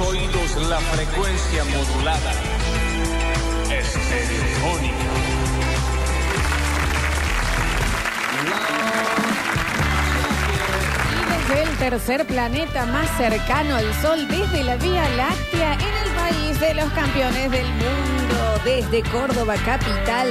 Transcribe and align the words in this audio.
oídos 0.00 0.56
la 0.68 0.78
frecuencia 0.78 1.64
modulada. 1.64 2.32
Estereofónica. 3.70 4.94
Y 11.12 11.48
desde 11.48 11.62
el 11.62 11.76
tercer 11.78 12.26
planeta 12.26 12.86
más 12.86 13.08
cercano 13.16 13.76
al 13.76 13.92
Sol, 14.00 14.28
desde 14.28 14.62
la 14.62 14.76
Vía 14.76 15.08
Láctea, 15.10 15.74
en 15.74 16.08
el 16.08 16.14
país 16.14 16.60
de 16.60 16.74
los 16.74 16.92
campeones 16.92 17.50
del 17.50 17.66
mundo, 17.66 18.60
desde 18.64 19.02
Córdoba 19.10 19.56
capital, 19.64 20.28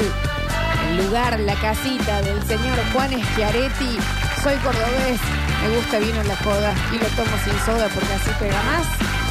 el 0.90 1.06
lugar, 1.06 1.40
la 1.42 1.56
casita 1.56 2.22
del 2.22 2.42
señor 2.44 2.78
Juan 2.94 3.12
Schiaretti. 3.34 3.98
Soy 4.44 4.56
cordobés, 4.58 5.20
me 5.62 5.76
gusta 5.76 6.00
vino 6.00 6.22
en 6.22 6.28
la 6.28 6.38
joda 6.38 6.74
y 6.94 7.00
lo 7.00 7.08
tomo 7.08 7.38
sin 7.44 7.60
soda 7.66 7.90
porque 7.94 8.14
así 8.14 8.32
pega 8.40 8.62
más. 8.64 9.27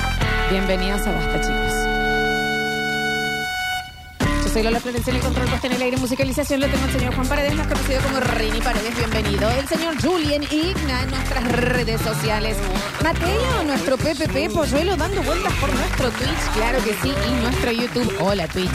Bienvenidos 0.50 1.04
a 1.08 1.12
Basta, 1.12 1.40
chicos. 1.40 1.72
Yo 4.44 4.52
soy 4.52 4.62
Lola 4.62 4.78
Florencia 4.78 5.10
en 5.10 5.16
el 5.16 5.22
control 5.22 5.48
puesta 5.48 5.66
en 5.66 5.72
el 5.72 5.82
aire 5.82 5.96
musicalización. 5.96 6.60
Lo 6.60 6.68
tengo 6.68 6.84
el 6.84 6.92
señor 6.92 7.14
Juan 7.16 7.26
Paredes, 7.26 7.54
más 7.56 7.66
conocido 7.66 8.00
como 8.02 8.20
Rini 8.20 8.60
Paredes. 8.60 8.96
Bienvenido. 8.96 9.50
El 9.50 9.66
señor 9.66 10.00
Julian 10.00 10.44
Igna 10.44 11.02
en 11.02 11.10
nuestras 11.10 11.50
redes 11.50 12.00
sociales. 12.00 12.56
Mateo, 13.02 13.64
nuestro 13.64 13.96
PPP 13.96 14.54
Polluelo, 14.54 14.96
dando 14.96 15.20
vueltas 15.24 15.52
por 15.54 15.74
nuestro 15.74 16.10
Twitch. 16.10 16.54
Claro 16.54 16.78
que 16.84 16.94
sí. 17.02 17.12
Y 17.28 17.42
nuestro 17.42 17.72
YouTube. 17.72 18.16
Hola, 18.20 18.46
Twitch. 18.46 18.70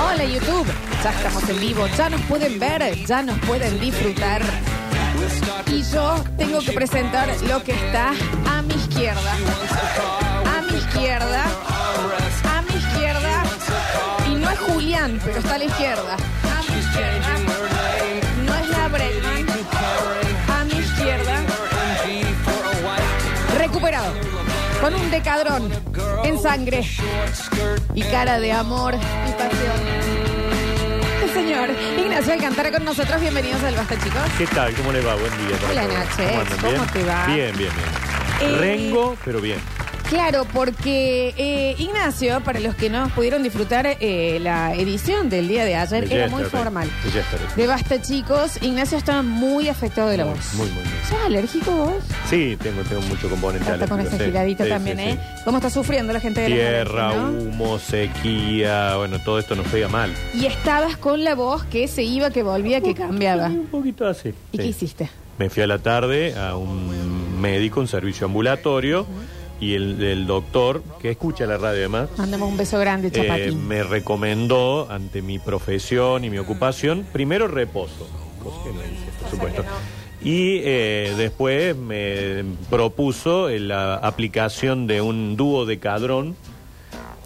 Hola, 0.00 0.24
YouTube. 0.24 0.66
Ya 1.02 1.10
estamos 1.10 1.48
en 1.48 1.60
vivo. 1.60 1.88
Ya 1.98 2.08
nos 2.08 2.20
pueden 2.22 2.60
ver. 2.60 3.04
Ya 3.04 3.22
nos 3.22 3.38
pueden 3.40 3.80
disfrutar. 3.80 4.42
Y 5.66 5.82
yo 5.82 6.22
tengo 6.38 6.60
que 6.60 6.70
presentar 6.70 7.28
lo 7.48 7.62
que 7.64 7.72
está 7.72 8.12
a 8.46 8.62
mi 8.62 8.74
izquierda. 8.74 10.19
A 11.00 11.02
mi 11.02 11.06
izquierda. 11.06 11.44
A 12.44 12.62
mi 12.62 12.76
izquierda. 12.76 13.42
Y 14.30 14.34
no 14.34 14.50
es 14.50 14.58
Julián, 14.58 15.18
pero 15.24 15.38
está 15.38 15.54
a 15.54 15.58
la 15.58 15.64
izquierda. 15.64 16.14
A 16.14 16.70
mi 16.70 16.78
izquierda. 16.78 17.28
No 18.44 18.54
es 18.54 18.68
la 18.68 18.88
Bregman. 18.88 19.46
A 20.60 20.64
mi 20.64 20.72
izquierda. 20.78 21.40
Recuperado. 23.56 24.12
Con 24.82 24.94
un 24.94 25.10
decadrón 25.10 25.70
en 26.24 26.38
sangre 26.38 26.86
y 27.94 28.02
cara 28.02 28.38
de 28.38 28.52
amor 28.52 28.94
y 28.94 29.32
pasión. 29.32 29.80
El 31.22 31.30
señor 31.32 31.70
Ignacio 31.98 32.34
Alcantara 32.34 32.72
con 32.72 32.84
nosotros. 32.84 33.22
Bienvenidos 33.22 33.62
al 33.64 33.74
Basta, 33.74 33.94
chicos. 34.04 34.20
¿Qué 34.36 34.46
tal? 34.48 34.74
¿Cómo 34.74 34.92
le 34.92 35.00
va? 35.00 35.14
Buen 35.14 35.32
día. 35.48 35.56
para 35.56 35.72
Hola, 35.72 35.82
todos. 36.14 36.28
Andan? 36.28 36.58
¿Cómo 36.58 36.70
¿Bien? 36.72 36.86
te 36.92 37.04
va? 37.04 37.26
Bien, 37.26 37.56
bien, 37.56 37.70
bien. 37.74 38.52
Eh, 38.52 38.56
Rengo, 38.58 39.16
pero 39.24 39.40
bien. 39.40 39.58
Claro, 40.10 40.44
porque 40.52 41.32
eh, 41.36 41.76
Ignacio, 41.78 42.40
para 42.40 42.58
los 42.58 42.74
que 42.74 42.90
no 42.90 43.08
pudieron 43.10 43.44
disfrutar 43.44 43.86
eh, 44.00 44.38
la 44.42 44.74
edición 44.74 45.30
del 45.30 45.46
día 45.46 45.64
de 45.64 45.76
ayer, 45.76 46.08
De 46.08 46.14
era 46.16 46.28
muy 46.28 46.42
yesterday. 46.42 46.64
formal. 46.64 46.90
De 47.04 47.10
yesterday. 47.12 47.46
De 47.56 47.66
basta, 47.68 48.02
chicos, 48.02 48.58
Ignacio 48.60 48.98
estaba 48.98 49.22
muy 49.22 49.68
afectado 49.68 50.08
de 50.08 50.16
la 50.16 50.24
Muy, 50.24 50.34
voz. 50.34 50.54
Muy, 50.54 50.66
muy, 50.66 50.82
muy. 50.82 50.92
¿Sos 51.08 51.18
alérgico 51.24 51.70
vos? 51.72 51.94
Sí, 52.28 52.56
tengo, 52.60 52.82
tengo 52.82 53.02
mucho 53.02 53.30
componente 53.30 53.70
Hasta 53.70 53.86
con 53.86 54.00
alérgico, 54.00 54.16
esa 54.16 54.24
sí. 54.24 54.30
giradita 54.32 54.64
Sí, 54.64 54.70
también, 54.70 54.96
sí, 54.98 55.02
¿eh? 55.04 55.12
sí. 55.36 55.42
¿Cómo 55.44 55.58
está 55.58 55.70
sufriendo 55.70 56.12
la 56.12 56.20
gente 56.20 56.40
de 56.40 56.48
la 56.48 56.56
Tierra, 56.56 57.14
¿no? 57.14 57.28
humo, 57.30 57.78
sequía, 57.78 58.96
bueno, 58.96 59.18
todo 59.24 59.38
esto 59.38 59.54
nos 59.54 59.68
pega 59.68 59.86
mal. 59.86 60.12
Y 60.34 60.46
estabas 60.46 60.96
con 60.96 61.22
la 61.22 61.36
voz 61.36 61.62
que 61.66 61.86
se 61.86 62.02
iba, 62.02 62.30
que 62.30 62.42
volvía, 62.42 62.80
que 62.80 62.94
cambiaba. 62.96 63.46
Un 63.46 63.66
poquito 63.66 64.08
así. 64.08 64.30
¿Y 64.50 64.56
sí. 64.56 64.58
qué 64.58 64.66
hiciste? 64.66 65.10
Me 65.38 65.48
fui 65.50 65.62
a 65.62 65.66
la 65.68 65.78
tarde 65.78 66.34
a 66.36 66.56
un 66.56 67.40
médico, 67.40 67.78
un 67.80 67.88
servicio 67.88 68.26
ambulatorio, 68.26 69.06
y 69.60 69.74
el, 69.74 70.02
el 70.02 70.26
doctor, 70.26 70.82
que 71.00 71.10
escucha 71.10 71.44
la 71.46 71.58
radio 71.58 71.80
además, 71.80 72.08
Mandamos 72.16 72.48
un 72.48 72.56
beso 72.56 72.78
grande, 72.78 73.08
eh, 73.08 73.10
chapatín. 73.10 73.68
me 73.68 73.82
recomendó, 73.82 74.90
ante 74.90 75.20
mi 75.22 75.38
profesión 75.38 76.24
y 76.24 76.30
mi 76.30 76.38
ocupación, 76.38 77.06
primero 77.12 77.46
reposo, 77.46 78.08
cosa 78.42 78.56
que 78.64 78.72
no 78.72 78.80
hice, 78.80 79.10
por 79.20 79.30
supuesto. 79.30 79.64
Y 80.22 80.60
eh, 80.64 81.14
después 81.16 81.74
me 81.76 82.44
propuso 82.68 83.48
eh, 83.48 83.58
la 83.58 83.94
aplicación 83.96 84.86
de 84.86 85.00
un 85.00 85.36
dúo 85.36 85.64
de 85.66 85.78
cadrón, 85.78 86.36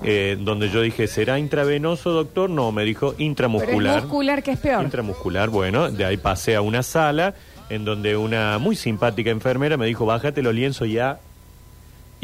eh, 0.03 0.37
donde 0.39 0.69
yo 0.69 0.81
dije, 0.83 1.06
¿será 1.06 1.39
intravenoso, 1.39 2.11
doctor? 2.11 2.51
No, 2.51 2.72
me 2.72 2.84
dijo 2.84 3.12
Pero 3.12 3.25
intramuscular. 3.25 3.97
es 3.99 4.03
muscular, 4.05 4.43
que 4.43 4.53
es 4.53 4.59
peor. 4.59 4.84
Intramuscular, 4.84 5.49
bueno, 5.51 5.91
de 5.91 6.05
ahí 6.05 6.16
pasé 6.19 6.56
a 6.56 6.61
una 6.61 6.83
sala 6.83 7.34
en 7.71 7.84
donde 7.84 8.16
una 8.16 8.59
muy 8.59 8.77
simpática 8.77 9.31
enfermera 9.31 9.77
me 9.77 9.87
dijo, 9.87 10.05
bájate 10.05 10.43
los 10.43 10.55
lienzos 10.55 10.89
ya. 10.89 11.19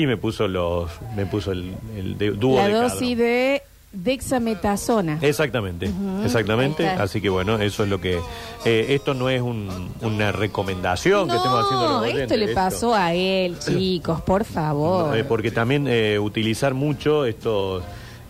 Y 0.01 0.07
me 0.07 0.17
puso 0.17 0.49
los, 0.49 0.91
me 1.15 1.27
puso 1.27 1.53
el, 1.53 1.75
el 1.97 2.17
de- 2.17 2.31
dúo 2.31 2.57
la 2.57 2.69
de 2.69 2.75
dosis 2.75 3.19
de 3.19 3.63
dexametasona. 3.93 5.19
Exactamente, 5.21 5.91
exactamente. 6.25 6.89
Así 6.89 7.21
que 7.21 7.29
bueno, 7.29 7.59
eso 7.59 7.83
es 7.83 7.89
lo 7.91 8.01
que. 8.01 8.19
eh, 8.65 8.87
esto 8.91 9.15
no 9.15 9.29
es 9.29 9.43
un- 9.43 9.91
una 10.01 10.31
recomendación 10.33 11.29
que 11.29 11.37
estamos 11.37 11.65
haciendo 11.65 11.85
los 11.87 11.93
No, 11.95 11.99
oyentes, 12.01 12.23
esto 12.23 12.37
le 12.37 12.45
esto- 12.47 12.55
pasó 12.55 12.95
a 12.95 13.13
él, 13.13 13.59
chicos, 13.59 14.21
por 14.23 14.45
favor. 14.45 15.17
Eh, 15.17 15.25
porque 15.25 15.51
también 15.51 15.87
eh, 15.89 16.19
utilizar 16.19 16.73
mucho 16.73 17.25
estos 17.27 17.83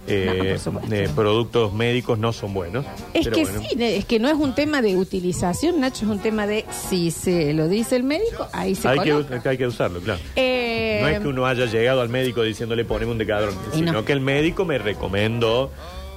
eh, 0.07 0.27
No, 0.37 0.45
por 0.51 0.59
supuesto. 0.59 0.95
eh, 0.95 1.09
productos 1.15 1.73
médicos 1.73 2.19
no 2.19 2.33
son 2.33 2.53
buenos. 2.55 2.85
Es 3.15 3.29
que 3.29 3.43
bueno. 3.45 3.61
sí, 3.61 3.77
es 3.79 4.05
que 4.05 4.19
no 4.19 4.29
es 4.29 4.35
un 4.35 4.55
tema 4.55 4.83
de 4.83 4.97
utilización, 4.97 5.81
Nacho, 5.81 6.05
es 6.05 6.11
un 6.11 6.19
tema 6.21 6.47
de 6.47 6.65
si 6.89 7.11
se 7.11 7.53
lo 7.55 7.69
dice 7.69 7.97
el 7.97 8.03
médico, 8.05 8.49
ahí 8.53 8.75
se 8.75 8.89
Hay 8.89 8.99
que, 9.01 9.11
coloca. 9.13 9.51
hay 9.51 9.59
que 9.59 9.67
usarlo, 9.67 10.01
claro. 10.01 10.21
Eh, 10.37 10.99
No 11.03 11.09
es 11.09 11.21
que 11.21 11.29
uno 11.29 11.47
haya 11.47 11.67
llegado 11.67 12.01
al 12.01 12.09
médico 12.09 12.43
diciéndole 12.43 12.85
ponemos 12.85 13.13
un 13.13 13.19
decadrón, 13.19 13.55
sino 13.73 13.93
no. 13.93 14.05
que 14.05 14.13
el 14.13 14.21
médico 14.21 14.65
me 14.65 14.79
recomendó. 14.79 15.71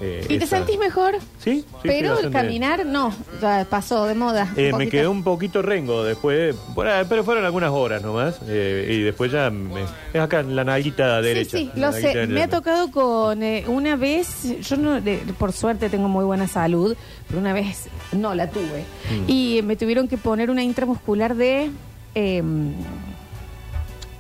Eh, 0.05 0.25
¿Y 0.29 0.37
te 0.37 0.43
esa- 0.45 0.57
sentís 0.57 0.77
mejor? 0.77 1.15
Sí, 1.39 1.61
sí, 1.61 1.65
Pero 1.83 2.09
el 2.09 2.13
bastante. 2.25 2.37
caminar 2.37 2.85
no, 2.85 3.13
ya 3.41 3.65
pasó 3.69 4.05
de 4.05 4.15
moda. 4.15 4.49
un 4.53 4.59
Eh, 4.59 4.65
me 4.65 4.71
poquito. 4.71 4.91
quedé 4.91 5.07
un 5.07 5.23
poquito 5.23 5.61
rengo 5.61 6.03
después, 6.03 6.55
pero 7.07 7.23
fueron 7.23 7.45
algunas 7.45 7.71
horas 7.71 8.01
nomás. 8.01 8.39
eh, 8.47 8.87
y 8.89 9.01
después 9.01 9.31
ya 9.31 9.49
me- 9.49 9.83
es 10.13 10.19
acá 10.19 10.41
en 10.41 10.55
la 10.55 10.63
nalguita 10.63 11.21
derecha. 11.21 11.57
Sí, 11.57 11.71
sí, 11.73 11.79
la 11.79 11.87
lo 11.87 11.91
nalguita 11.91 12.11
sé. 12.11 12.17
derecha. 12.19 12.33
Me 12.33 12.43
ha 12.43 12.49
tocado 12.49 12.91
con 12.91 13.41
eh, 13.43 13.63
una 13.67 13.95
vez, 13.95 14.55
yo 14.61 14.77
no, 14.77 14.99
de- 14.99 15.17
por 15.37 15.53
suerte 15.53 15.89
tengo 15.89 16.07
muy 16.09 16.25
buena 16.25 16.47
salud, 16.47 16.95
pero 17.27 17.39
una 17.39 17.53
vez 17.53 17.87
no 18.11 18.35
la 18.35 18.49
tuve. 18.49 18.83
Mm. 19.11 19.23
Y 19.29 19.61
me 19.63 19.75
tuvieron 19.75 20.07
que 20.07 20.17
poner 20.17 20.49
una 20.51 20.63
intramuscular 20.63 21.35
de... 21.35 21.69
eh, 22.15 22.43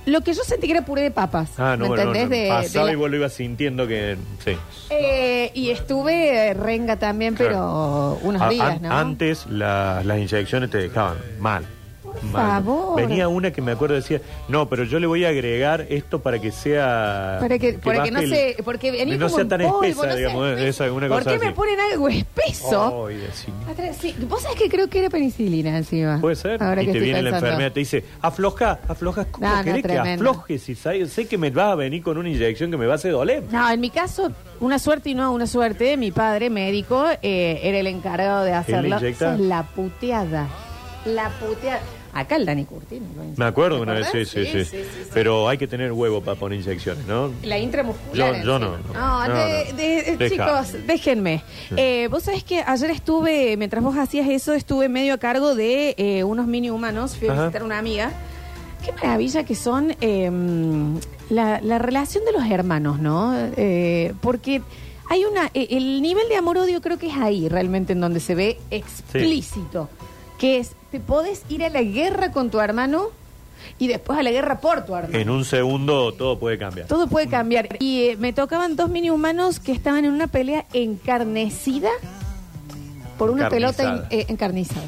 lo 0.05 0.21
que 0.21 0.33
yo 0.33 0.43
sentí 0.43 0.67
que 0.67 0.73
era 0.73 0.85
puré 0.85 1.01
de 1.03 1.11
papas. 1.11 1.51
Ah, 1.57 1.75
no, 1.77 1.83
¿Me 1.83 1.87
bueno, 1.89 2.03
entendés? 2.13 2.23
no, 2.29 2.35
de 2.35 2.49
pasaba 2.63 2.85
la- 2.87 2.91
y 2.91 2.95
vos 2.95 3.09
lo 3.09 3.17
ibas 3.17 3.33
sintiendo 3.33 3.87
que. 3.87 4.17
Sí. 4.43 4.57
Eh, 4.89 5.51
y 5.53 5.69
estuve 5.69 6.49
eh, 6.49 6.53
renga 6.53 6.97
también, 6.97 7.35
pero 7.35 8.19
unos 8.21 8.41
A- 8.41 8.49
días, 8.49 8.75
an- 8.75 8.81
¿no? 8.81 8.91
Antes 8.91 9.45
la- 9.47 10.01
las 10.03 10.17
inyecciones 10.17 10.69
te 10.69 10.77
dejaban 10.77 11.17
mal. 11.39 11.65
Por 12.21 12.31
favor. 12.31 12.95
Venía 12.95 13.27
una 13.27 13.51
que 13.51 13.61
me 13.61 13.71
acuerdo 13.71 13.95
decía, 13.95 14.21
no, 14.47 14.69
pero 14.69 14.83
yo 14.83 14.99
le 14.99 15.07
voy 15.07 15.25
a 15.25 15.29
agregar 15.29 15.85
esto 15.89 16.19
para 16.21 16.39
que 16.39 16.51
sea. 16.51 17.37
Para 17.39 17.57
que, 17.59 17.73
para 17.73 18.03
que 18.03 18.11
no 18.11 18.21
baje 18.21 18.49
el- 18.49 18.55
se. 18.57 18.63
Porque 18.63 18.91
venía 18.91 19.17
no 19.17 19.25
como 19.27 19.35
sea 19.37 19.47
tan 19.47 19.61
polvo, 19.61 19.83
espesa, 19.83 20.05
no 20.05 20.11
sea 20.11 20.15
digamos. 20.15 20.59
esa, 20.59 20.91
una 20.91 21.07
¿Por 21.07 21.23
cosa 21.23 21.31
qué 21.37 21.45
me 21.45 21.51
ponen 21.53 21.79
algo 21.79 22.07
espeso? 22.09 23.07
Atrás, 23.69 23.97
sí. 23.99 24.15
Vos 24.27 24.41
sabés 24.41 24.57
que 24.57 24.69
creo 24.69 24.87
que 24.89 24.99
era 24.99 25.09
penicilina 25.09 25.77
encima. 25.77 26.19
Puede 26.21 26.35
ser. 26.35 26.61
Ahora 26.61 26.83
y 26.83 26.87
que 26.87 26.91
te 26.93 26.99
viene 26.99 27.21
la 27.21 27.31
pensando. 27.31 27.65
y 27.65 27.69
te 27.71 27.79
dice, 27.79 28.03
afloja, 28.21 28.79
afloja. 28.87 29.25
¿Cómo 29.25 29.47
No, 29.47 29.63
querés 29.63 29.83
que 29.83 29.97
afloje? 29.97 30.59
Si 30.59 30.75
sé, 30.75 31.05
sé 31.07 31.27
que 31.27 31.37
me 31.37 31.49
vas 31.49 31.71
a 31.73 31.75
venir 31.75 32.03
con 32.03 32.17
una 32.17 32.29
inyección 32.29 32.71
que 32.71 32.77
me 32.77 32.85
va 32.85 32.93
a 32.93 32.95
hacer 32.95 33.11
doler. 33.11 33.43
No, 33.51 33.69
en 33.69 33.79
mi 33.79 33.89
caso, 33.89 34.31
una 34.59 34.79
suerte 34.79 35.09
y 35.09 35.15
no 35.15 35.31
una 35.33 35.47
suerte. 35.47 35.97
Mi 35.97 36.11
padre, 36.11 36.49
médico, 36.49 37.05
eh, 37.21 37.59
era 37.63 37.79
el 37.79 37.87
encargado 37.87 38.43
de 38.43 38.53
hacerlo. 38.53 38.97
Esa 38.97 39.33
es 39.33 39.39
la 39.39 39.63
puteada. 39.63 40.47
La 41.05 41.29
puteada. 41.39 41.79
Acá 42.13 42.35
el 42.35 42.45
Dani 42.45 42.65
Curtino. 42.65 43.05
lo. 43.15 43.23
Me 43.37 43.45
acuerdo 43.45 43.77
¿Te 43.77 43.81
una 43.83 43.93
vez, 43.93 44.07
sí, 44.11 44.23
sí, 44.25 44.45
sí, 44.65 44.77
Pero 45.13 45.49
hay 45.49 45.57
que 45.57 45.67
tener 45.67 45.91
huevo 45.91 46.21
para 46.21 46.39
poner 46.39 46.59
inyecciones, 46.59 47.05
¿no? 47.07 47.31
La 47.43 47.57
intramuscular. 47.57 48.35
Yo- 48.43 48.59
no, 48.59 48.59
no. 48.59 48.77
No, 48.93 49.21
de- 49.23 49.71
no. 49.71 49.77
de- 49.77 50.17
Deja. 50.17 50.29
chicos, 50.29 50.85
déjenme. 50.85 51.41
Eh, 51.75 52.07
Vos 52.11 52.23
sabés 52.23 52.43
que 52.43 52.61
ayer 52.61 52.91
estuve, 52.91 53.57
mientras 53.57 53.83
vos 53.83 53.97
hacías 53.97 54.27
eso, 54.29 54.53
estuve 54.53 54.89
medio 54.89 55.15
a 55.15 55.17
cargo 55.17 55.55
de 55.55 55.95
eh, 55.97 56.23
unos 56.23 56.45
mini 56.45 56.69
humanos. 56.69 57.15
Fui 57.17 57.27
a 57.29 57.31
Ajá. 57.33 57.41
visitar 57.43 57.61
a 57.63 57.65
una 57.65 57.79
amiga. 57.79 58.11
Qué 58.85 58.91
maravilla 58.91 59.43
que 59.43 59.55
son 59.55 59.95
eh, 60.01 60.29
la, 61.29 61.61
la 61.61 61.79
relación 61.79 62.25
de 62.25 62.31
los 62.33 62.45
hermanos, 62.51 62.99
¿no? 62.99 63.33
Eh, 63.57 64.13
porque 64.21 64.61
hay 65.09 65.25
una. 65.25 65.49
eh, 65.53 65.67
el 65.71 66.01
nivel 66.01 66.27
de 66.29 66.35
amor-odio 66.35 66.81
creo 66.81 66.97
que 66.99 67.07
es 67.07 67.15
ahí 67.17 67.47
realmente 67.49 67.93
en 67.93 68.01
donde 68.01 68.19
se 68.19 68.35
ve 68.35 68.59
explícito. 68.69 69.89
Que 70.37 70.57
es, 70.57 70.75
te 70.93 70.99
podés 70.99 71.41
ir 71.49 71.63
a 71.63 71.69
la 71.69 71.81
guerra 71.81 72.31
con 72.31 72.51
tu 72.51 72.59
hermano 72.59 73.07
y 73.79 73.87
después 73.87 74.19
a 74.19 74.21
la 74.21 74.29
guerra 74.29 74.59
por 74.59 74.85
tu 74.85 74.95
hermano. 74.95 75.17
En 75.17 75.27
un 75.31 75.43
segundo 75.43 76.13
todo 76.13 76.37
puede 76.37 76.59
cambiar. 76.59 76.85
Todo 76.87 77.07
puede 77.07 77.27
cambiar. 77.27 77.67
Y 77.79 78.09
eh, 78.09 78.17
me 78.19 78.31
tocaban 78.31 78.75
dos 78.75 78.89
mini 78.91 79.09
humanos 79.09 79.59
que 79.59 79.71
estaban 79.71 80.05
en 80.05 80.11
una 80.13 80.27
pelea 80.27 80.65
encarnecida 80.71 81.89
por 83.17 83.31
una 83.31 83.45
Encarnizada. 83.47 83.93
pelota 84.01 84.07
in- 84.11 84.19
eh, 84.19 84.25
encarnizada. 84.29 84.85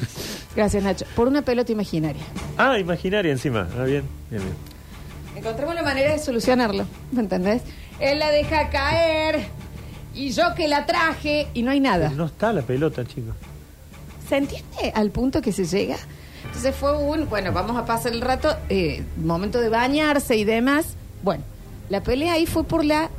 Gracias, 0.54 0.84
Nacho. 0.84 1.06
Por 1.16 1.26
una 1.26 1.42
pelota 1.42 1.72
imaginaria. 1.72 2.22
Ah, 2.56 2.78
imaginaria 2.78 3.32
encima. 3.32 3.66
Ah, 3.76 3.82
bien, 3.82 4.04
bien, 4.30 4.42
bien. 4.44 4.54
Encontremos 5.36 5.74
la 5.74 5.82
manera 5.82 6.12
de 6.12 6.20
solucionarlo, 6.20 6.86
¿me 7.10 7.20
entendés? 7.20 7.62
él 7.98 8.20
la 8.20 8.30
deja 8.30 8.70
caer 8.70 9.48
y 10.14 10.30
yo 10.30 10.54
que 10.54 10.68
la 10.68 10.86
traje 10.86 11.48
y 11.52 11.62
no 11.62 11.72
hay 11.72 11.80
nada. 11.80 12.10
No 12.10 12.26
está 12.26 12.52
la 12.52 12.62
pelota, 12.62 13.04
chicos. 13.04 13.34
¿Se 14.28 14.36
entiende 14.36 14.92
al 14.94 15.10
punto 15.10 15.40
que 15.40 15.52
se 15.52 15.64
llega? 15.64 15.96
Entonces 16.44 16.74
fue 16.74 16.96
un, 16.96 17.28
bueno, 17.28 17.52
vamos 17.52 17.76
a 17.76 17.84
pasar 17.84 18.12
el 18.12 18.20
rato, 18.20 18.56
eh, 18.68 19.04
momento 19.16 19.60
de 19.60 19.68
bañarse 19.68 20.36
y 20.36 20.44
demás. 20.44 20.94
Bueno, 21.22 21.44
la 21.88 22.02
pelea 22.02 22.34
ahí 22.34 22.46
fue 22.46 22.64
por 22.64 22.84
la, 22.84 23.10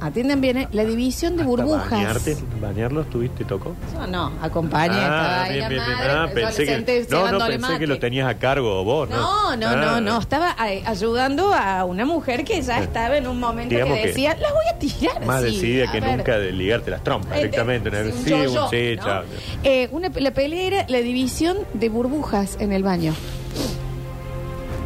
atiendan 0.00 0.40
bien, 0.40 0.58
eh, 0.58 0.68
la 0.72 0.84
división 0.84 1.36
de 1.36 1.42
Hasta 1.42 1.48
burbujas. 1.50 1.90
Bañarte, 1.90 2.36
¿Bañarlos 2.60 3.08
tuviste, 3.10 3.44
tocó? 3.44 3.74
No, 3.94 4.06
no, 4.06 4.32
acompañé, 4.42 4.94
Ah, 5.00 5.46
bien, 5.50 5.68
bien, 5.68 5.80
Ah, 6.08 6.28
pensé 6.32 6.64
que, 6.66 7.06
no, 7.10 7.32
no, 7.32 7.38
pensé 7.38 7.58
mate. 7.58 7.78
que 7.78 7.86
lo 7.86 7.98
tenías 7.98 8.28
a 8.28 8.36
cargo 8.38 8.84
vos, 8.84 9.08
¿no? 9.08 9.16
No, 9.16 9.56
no, 9.56 9.66
Ah. 9.68 9.76
no, 9.76 10.00
no. 10.00 10.18
Estaba 10.20 10.54
eh, 10.70 10.82
ayudando 10.86 11.52
a 11.54 11.84
una 11.84 12.04
mujer 12.04 12.44
que 12.44 12.60
ya 12.62 12.78
estaba 12.80 13.16
en 13.16 13.26
un 13.26 13.40
momento 13.40 13.74
Digamos 13.74 13.96
que 13.96 14.02
que 14.02 14.08
decía, 14.08 14.36
la 14.40 14.52
voy 14.52 14.64
a 14.74 14.78
tirar. 14.78 15.24
Más 15.24 15.42
decidida 15.42 15.90
que 15.90 16.00
ver". 16.00 16.16
nunca 16.18 16.38
de 16.38 16.52
ligarte 16.52 16.90
las 16.90 17.02
trompas 17.02 17.32
Eh, 17.32 17.36
directamente. 17.36 17.88
eh, 17.88 17.92
¿no? 18.04 18.10
un 18.16 18.24
sí, 18.24 18.32
un 18.32 18.70
sí, 18.70 18.96
¿no? 18.96 19.02
chao. 19.04 19.22
Eh, 19.64 19.88
una, 19.92 20.10
la 20.14 20.30
pelea 20.32 20.62
era 20.66 20.84
la 20.88 20.98
división 20.98 21.56
de 21.74 21.88
burbujas 21.88 22.56
en 22.60 22.72
el 22.72 22.82
baño. 22.82 23.14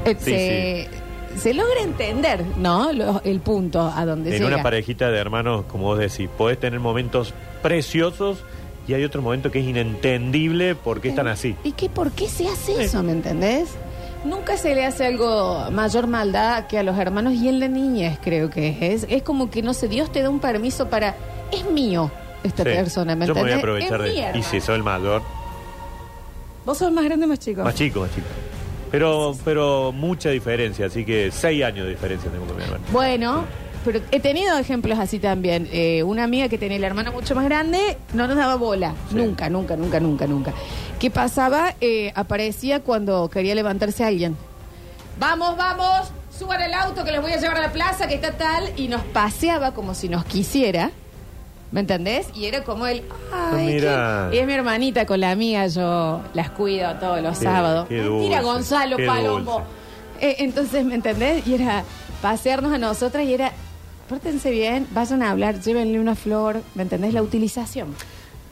Eh, 0.05 0.17
Sí, 0.19 1.00
se, 1.38 1.55
logra 1.55 1.81
entender, 1.82 2.44
¿no? 2.56 2.93
Lo- 2.93 3.21
el 3.25 3.41
punto 3.41 3.81
a 3.94 4.05
donde 4.06 4.31
En 4.37 4.43
llega. 4.43 4.55
una 4.55 4.62
parejita 4.62 5.11
de 5.11 5.19
hermanos, 5.19 5.65
como 5.69 5.85
vos 5.85 5.99
decís, 5.99 6.29
podés 6.37 6.59
tener 6.59 6.81
momentos 6.81 7.32
preciosos 7.62 8.38
y 8.88 8.94
hay 8.94 9.05
otro 9.05 9.23
momento 9.23 9.50
que 9.50 9.61
es 9.61 9.67
inentendible 9.67 10.75
por 10.75 11.00
qué 11.00 11.11
están 11.11 11.29
así. 11.29 11.55
¿Y 11.65 11.73
qué, 11.73 11.88
por 11.88 12.11
qué 12.12 12.29
se 12.29 12.49
hace 12.49 12.82
eso, 12.85 13.03
me 13.03 13.12
entendés? 13.12 13.69
Nunca 14.25 14.56
se 14.59 14.75
le 14.75 14.85
hace 14.85 15.06
algo 15.06 15.71
mayor 15.71 16.06
maldad 16.06 16.67
que 16.67 16.79
a 16.79 16.82
los 16.82 16.99
hermanos 16.99 17.32
y 17.35 17.49
en 17.49 17.59
la 17.61 17.69
niñez 17.69 18.19
creo 18.23 18.50
que 18.50 18.77
es. 18.93 19.06
Es 19.09 19.23
como 19.23 19.50
que, 19.50 19.62
no 19.62 19.73
sé, 19.73 19.88
Dios 19.88 20.12
te 20.12 20.23
da 20.23 20.29
un 20.29 20.41
permiso 20.41 20.88
para... 20.91 21.15
Es 21.53 21.65
mío 21.71 22.11
esta 22.44 22.62
Sí. 22.65 22.69
persona, 22.71 23.17
¿me 23.17 23.27
Yo 23.27 23.35
me 23.35 23.41
voy 23.43 23.50
a 23.50 23.55
entendés? 23.55 23.85
aprovechar 23.87 24.06
Es 24.06 24.15
mi 24.15 24.21
de... 24.32 24.38
Y 24.38 24.43
si 24.43 24.61
soy 24.61 24.77
el 24.77 24.82
mayor, 24.82 25.23
¿Vos 26.67 26.77
sos 26.79 26.93
más 26.93 27.05
grande 27.05 27.25
o 27.25 27.29
más 27.29 27.38
chico? 27.38 27.62
más 27.65 27.75
chico, 27.75 28.00
más 28.00 28.11
chico. 28.15 28.27
Pero, 28.91 29.37
pero 29.45 29.93
mucha 29.93 30.31
diferencia, 30.31 30.87
así 30.87 31.05
que 31.05 31.31
seis 31.31 31.63
años 31.63 31.85
de 31.85 31.91
diferencia 31.91 32.31
tengo 32.31 32.47
con 32.47 32.57
mi 32.57 32.63
hermano. 32.63 32.85
Bueno, 32.91 33.45
pero 33.85 34.01
he 34.11 34.21
tenido 34.21 34.59
ejemplos 34.59 34.99
así 34.99 35.19
también. 35.19 35.69
Eh, 35.73 36.03
una 36.03 36.25
amiga 36.25 36.49
que 36.49 36.59
tenía 36.59 36.77
el 36.77 36.85
hermano 36.85 37.13
mucho 37.13 37.35
más 37.35 37.45
grande 37.45 37.97
no 38.13 38.27
nos 38.27 38.37
daba 38.37 38.57
bola. 38.57 38.95
Sí. 39.09 39.17
Nunca, 39.17 39.49
nunca, 39.49 39.77
nunca, 39.77 40.01
nunca, 40.01 40.27
nunca. 40.27 40.53
¿Qué 40.99 41.11
pasaba? 41.11 41.75
Eh, 41.81 42.13
aparecía 42.15 42.81
cuando 42.81 43.29
quería 43.31 43.55
levantarse 43.55 44.05
alguien. 44.05 44.37
Vamos, 45.19 45.57
vamos, 45.57 46.13
suban 46.37 46.61
el 46.63 46.75
auto 46.75 47.05
que 47.05 47.13
les 47.13 47.23
voy 47.23 47.33
a 47.33 47.37
llevar 47.39 47.57
a 47.59 47.61
la 47.61 47.73
plaza, 47.73 48.09
que 48.09 48.15
está 48.15 48.33
tal. 48.33 48.71
Y 48.77 48.89
nos 48.89 49.03
paseaba 49.03 49.73
como 49.73 49.95
si 49.95 50.09
nos 50.09 50.25
quisiera. 50.25 50.91
¿Me 51.72 51.81
entendés? 51.81 52.28
Y 52.34 52.46
era 52.46 52.64
como 52.64 52.87
él. 52.87 53.02
Ay, 53.32 53.67
Mira. 53.67 54.28
qué- 54.31 54.37
Y 54.37 54.38
es 54.40 54.46
mi 54.46 54.52
hermanita 54.55 55.06
con 55.06 55.20
la 55.20 55.31
amiga, 55.31 55.67
yo 55.69 56.20
las 56.34 56.50
cuido 56.50 56.93
todos 56.96 57.22
los 57.22 57.38
Qué- 57.38 57.44
sábados. 57.44 57.87
qué 57.88 58.02
Mentira, 58.02 58.40
dulce, 58.40 58.43
Gonzalo 58.43 58.96
qué 58.96 59.06
Palombo. 59.06 59.52
dulce. 59.52 60.26
Eh, 60.26 60.37
entonces, 60.40 60.84
¿me 60.84 60.96
entendés? 60.96 61.46
Y 61.46 61.55
era 61.55 61.84
pasearnos 62.22 62.72
a 62.72 62.78
nosotras 62.78 63.25
y 63.25 63.32
era, 63.34 63.52
pórtense 64.08 64.50
bien, 64.50 64.87
vayan 64.90 65.22
a 65.22 65.31
hablar, 65.31 65.61
llévenle 65.61 66.00
una 66.00 66.17
flor, 66.17 66.61
¿me 66.75 66.82
entendés? 66.82 67.14
La 67.14 67.22
utilización. 67.22 67.94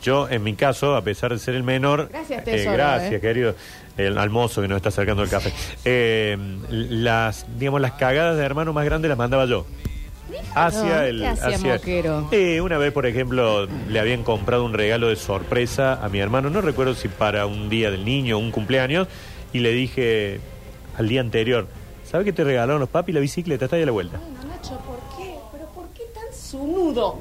Yo, 0.00 0.28
en 0.28 0.44
mi 0.44 0.54
caso, 0.54 0.94
a 0.94 1.02
pesar 1.02 1.32
de 1.32 1.40
ser 1.40 1.56
el 1.56 1.64
menor, 1.64 2.08
Gracias, 2.12 2.40
eh, 2.40 2.42
tesoro, 2.44 2.74
gracias, 2.74 3.12
eh. 3.14 3.20
querido, 3.20 3.56
el 3.96 4.16
almozo 4.16 4.62
que 4.62 4.68
nos 4.68 4.76
está 4.76 4.90
acercando 4.90 5.24
el 5.24 5.28
café. 5.28 5.52
Eh, 5.84 6.38
las, 6.70 7.46
digamos, 7.58 7.80
las 7.80 7.92
cagadas 7.94 8.36
de 8.36 8.44
hermano 8.44 8.72
más 8.72 8.84
grande 8.84 9.08
las 9.08 9.18
mandaba 9.18 9.44
yo. 9.46 9.66
Hacia 10.54 11.06
el. 11.06 11.20
¿Qué 11.20 11.26
hacía 11.28 11.56
hacia- 11.56 11.72
Moquero? 11.74 12.28
Eh, 12.32 12.60
una 12.60 12.78
vez, 12.78 12.92
por 12.92 13.06
ejemplo, 13.06 13.66
le 13.66 14.00
habían 14.00 14.24
comprado 14.24 14.64
un 14.64 14.72
regalo 14.74 15.08
de 15.08 15.16
sorpresa 15.16 16.04
a 16.04 16.08
mi 16.08 16.18
hermano, 16.20 16.50
no 16.50 16.60
recuerdo 16.60 16.94
si 16.94 17.08
para 17.08 17.46
un 17.46 17.68
día 17.68 17.90
del 17.90 18.04
niño 18.04 18.36
o 18.36 18.40
un 18.40 18.50
cumpleaños, 18.50 19.08
y 19.52 19.60
le 19.60 19.72
dije 19.72 20.40
al 20.96 21.08
día 21.08 21.20
anterior, 21.20 21.66
¿sabe 22.10 22.24
qué 22.24 22.32
te 22.32 22.44
regalaron 22.44 22.80
los 22.80 22.88
papis? 22.88 23.14
La 23.14 23.20
bicicleta 23.20 23.66
está 23.66 23.76
ahí 23.76 23.82
a 23.82 23.86
la 23.86 23.92
vuelta. 23.92 24.18
Bueno, 24.18 24.54
Nacho, 24.54 24.78
¿por 24.80 24.98
qué? 25.16 25.34
¿Pero 25.52 25.66
por 25.74 25.86
qué 25.90 26.02
tan 26.14 26.34
sunudo? 26.38 27.18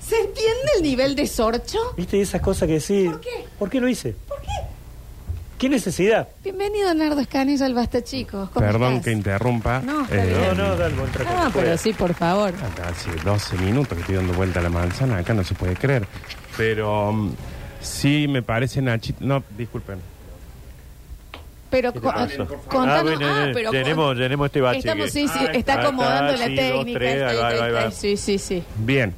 ¿Se 0.00 0.16
entiende 0.16 0.70
el 0.76 0.82
nivel 0.82 1.14
de 1.16 1.26
sorcho? 1.26 1.78
¿Viste 1.96 2.20
esas 2.20 2.40
cosas 2.40 2.66
que 2.68 2.80
sí? 2.80 3.04
¿Por 3.10 3.20
qué? 3.20 3.44
¿Por 3.58 3.68
qué 3.70 3.80
lo 3.80 3.88
hice? 3.88 4.14
¿Por 4.26 4.40
qué? 4.40 4.48
¿Qué 5.58 5.68
necesidad? 5.68 6.28
Bienvenido, 6.44 6.94
Nardo 6.94 7.20
Escanilla, 7.20 7.66
al 7.66 7.74
Basta, 7.74 8.02
chicos. 8.04 8.48
¿Cómo 8.50 8.64
Perdón 8.64 8.92
estás? 8.94 9.04
que 9.06 9.10
interrumpa. 9.12 9.80
No, 9.80 10.02
está 10.02 10.14
Eh, 10.22 10.26
bien. 10.28 10.40
No, 10.40 10.54
no, 10.68 10.76
dale, 10.76 10.94
buen 10.94 11.10
trato. 11.10 11.30
Ah, 11.36 11.50
pero 11.52 11.76
sí, 11.76 11.92
por 11.92 12.14
favor. 12.14 12.54
Hace 12.88 13.10
12 13.24 13.56
minutos 13.58 13.88
que 13.94 14.00
estoy 14.02 14.14
dando 14.16 14.34
vuelta 14.34 14.60
a 14.60 14.62
la 14.62 14.68
manzana, 14.70 15.18
acá 15.18 15.34
no 15.34 15.42
se 15.42 15.54
puede 15.56 15.74
creer. 15.74 16.06
Pero 16.56 17.12
mm, 17.12 17.32
sí 17.80 18.26
me 18.28 18.42
parece 18.42 18.80
Nachito. 18.82 19.18
No, 19.24 19.42
disculpen. 19.56 19.98
Pero 21.70 21.92
¿Qué 21.92 21.98
te 21.98 22.06
co- 22.06 22.12
pasó? 22.12 22.46
contanos. 22.68 22.98
Ah, 22.98 23.02
bueno, 23.02 23.26
ah, 23.26 23.44
eh, 23.48 23.50
pero 23.52 23.72
llenemos- 23.72 24.16
llenemos 24.16 24.46
este 24.46 24.60
bache 24.60 24.78
Estamos, 24.78 25.06
que- 25.06 25.10
sí, 25.10 25.26
sí, 25.28 25.38
Ah, 25.40 25.50
está 25.52 25.82
acomodando 25.82 26.32
la 26.36 26.46
sí, 26.46 26.54
dos, 26.54 26.64
técnica. 26.84 26.98
tres, 27.00 27.14
está- 27.16 27.28
ahí 27.30 27.36
va, 27.36 27.50
está- 27.52 27.64
ahí 27.64 27.72
va. 27.72 27.78
está- 27.80 27.90
Sí, 27.90 28.16
sí, 28.16 28.38
sí. 28.38 28.62
Bien. 28.76 29.12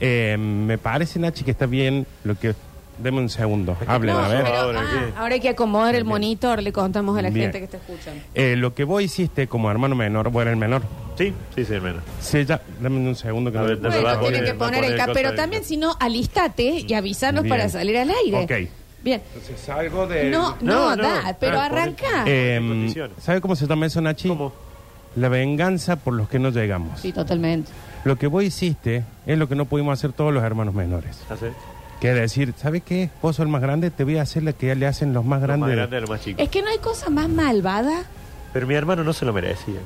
Eh, 0.00 0.36
me 0.38 0.78
parece, 0.78 1.18
Nachi, 1.18 1.44
que 1.44 1.50
está 1.50 1.66
bien 1.66 2.06
lo 2.24 2.34
que. 2.38 2.54
Deme 2.98 3.18
un 3.20 3.28
segundo. 3.30 3.76
Hablen, 3.86 4.14
No, 4.14 4.20
a 4.22 4.28
ver. 4.28 4.44
pero, 4.44 4.56
ah, 4.78 4.84
ahora 5.16 5.34
hay 5.34 5.40
que 5.40 5.48
acomodar 5.48 5.94
el 5.94 6.02
Bien. 6.02 6.08
monitor, 6.08 6.62
le 6.62 6.72
contamos 6.72 7.18
a 7.18 7.22
la 7.22 7.30
Bien. 7.30 7.46
gente 7.46 7.58
que 7.58 7.64
está 7.64 7.76
escuchando. 7.78 8.22
Eh, 8.34 8.54
lo 8.56 8.74
que 8.74 8.84
vos 8.84 9.02
hiciste 9.02 9.46
como 9.48 9.70
hermano 9.70 9.94
menor, 9.96 10.30
bueno, 10.30 10.50
el 10.50 10.56
menor, 10.56 10.82
Sí, 11.16 11.32
sí, 11.56 11.64
sí, 11.64 11.74
hermano. 11.74 12.00
se 12.20 12.44
ya, 12.44 12.60
dame 12.80 12.96
un 12.98 13.16
segundo 13.16 13.50
que 13.50 13.58
A 13.58 13.62
no- 13.62 13.66
ver, 13.68 13.78
Bueno, 13.78 13.90
va 13.90 13.98
a 13.98 14.00
que 14.00 14.04
va 14.04 14.12
a 14.12 14.20
poner 14.20 14.44
el 14.44 14.56
poner 14.56 14.96
cap, 14.96 15.06
cosas 15.08 15.14
pero 15.14 15.30
de- 15.30 15.36
también 15.36 15.64
si 15.64 15.76
no, 15.78 15.96
alistate 15.98 16.84
y 16.86 16.92
avisanos 16.94 17.42
Bien. 17.44 17.56
para 17.56 17.68
salir 17.70 17.96
al 17.96 18.10
aire. 18.10 18.38
Ok. 18.44 18.68
Bien. 19.02 19.20
Entonces 19.34 19.58
salgo 19.60 20.06
de. 20.06 20.30
No, 20.30 20.56
no, 20.60 20.94
No, 20.94 20.96
no. 20.96 21.02
da, 21.02 21.36
pero 21.40 21.58
Ah, 21.58 21.64
arranca. 21.64 22.24
Eh, 22.26 22.58
condiciones. 22.60 23.16
¿Sabe 23.20 23.40
cómo 23.40 23.56
se 23.56 23.66
llama 23.66 23.86
eso, 23.86 24.00
Nachi? 24.00 24.28
¿Cómo? 24.28 24.52
La 25.16 25.28
venganza 25.28 25.96
por 25.96 26.14
los 26.14 26.28
que 26.28 26.38
no 26.38 26.50
llegamos. 26.50 27.00
Sí, 27.00 27.12
totalmente. 27.12 27.70
Lo 28.04 28.16
que 28.16 28.26
vos 28.28 28.42
hiciste 28.44 29.04
es 29.26 29.38
lo 29.38 29.48
que 29.48 29.54
no 29.56 29.64
pudimos 29.64 29.98
hacer 29.98 30.12
todos 30.12 30.32
los 30.32 30.42
hermanos 30.44 30.74
menores. 30.74 31.18
¿Hace? 31.28 31.52
Que 32.02 32.12
decir, 32.12 32.52
¿sabes 32.60 32.82
qué? 32.84 33.10
Vos 33.22 33.36
sos 33.36 33.44
el 33.44 33.48
más 33.48 33.62
grande, 33.62 33.90
te 33.92 34.02
voy 34.02 34.18
a 34.18 34.22
hacer 34.22 34.42
la 34.42 34.52
que 34.52 34.74
le 34.74 34.86
hacen 34.88 35.14
los 35.14 35.24
más 35.24 35.40
Lo 35.40 35.46
grandes. 35.46 35.68
más 35.68 35.76
grande 35.76 35.94
de 35.96 36.02
lo 36.02 36.08
más 36.08 36.20
chico. 36.20 36.42
Es 36.42 36.48
que 36.48 36.60
no 36.60 36.68
hay 36.68 36.78
cosa 36.78 37.10
más 37.10 37.28
malvada. 37.28 38.02
Pero 38.52 38.66
mi 38.66 38.74
hermano 38.74 39.04
no 39.04 39.12
se 39.12 39.24
lo 39.24 39.32
merecía. 39.32 39.76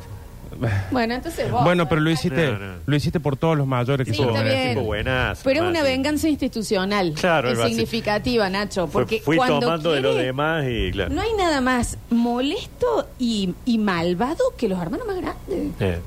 Bueno, 0.91 1.13
entonces 1.15 1.51
vos. 1.51 1.63
Bueno, 1.65 1.87
pero 1.87 2.01
lo 2.01 2.09
hiciste, 2.11 2.51
No, 2.53 2.59
no. 2.59 2.73
lo 2.87 2.97
hiciste 2.97 3.21
por 3.21 3.37
todos 3.37 3.59
los 3.59 3.67
mayores 3.67 4.07
que 4.07 4.13
Sí, 4.15 4.19
se 4.21 4.23
lo 4.25 4.31
está 4.31 4.43
merecen. 4.43 4.63
bien. 4.65 4.75
Tipo 4.77 4.87
buenas. 4.87 5.41
Pero 5.45 5.65
es 5.65 5.69
una 5.71 5.83
venganza 5.83 6.29
institucional. 6.31 7.13
Claro, 7.13 7.49
Es 7.49 7.53
algo 7.53 7.65
así. 7.65 7.75
significativa, 7.75 8.49
Nacho. 8.49 8.87
Porque 8.87 9.21
fui 9.21 9.37
cuando 9.37 9.61
tomando 9.61 9.93
de 9.93 10.01
lo 10.01 10.11
quiere- 10.13 10.25
demás 10.27 10.65
y 10.67 10.93
claro. 10.93 11.13
No 11.15 11.21
hay 11.21 11.35
nada 11.37 11.61
más 11.61 11.99
molesto 12.09 13.07
y, 13.19 13.55
y 13.67 13.77
malvado 13.77 14.39
que 14.57 14.69
los 14.69 14.81
hermanos 14.81 15.07
más 15.07 15.17
grandes. 15.17 15.73
Eh, 15.81 15.99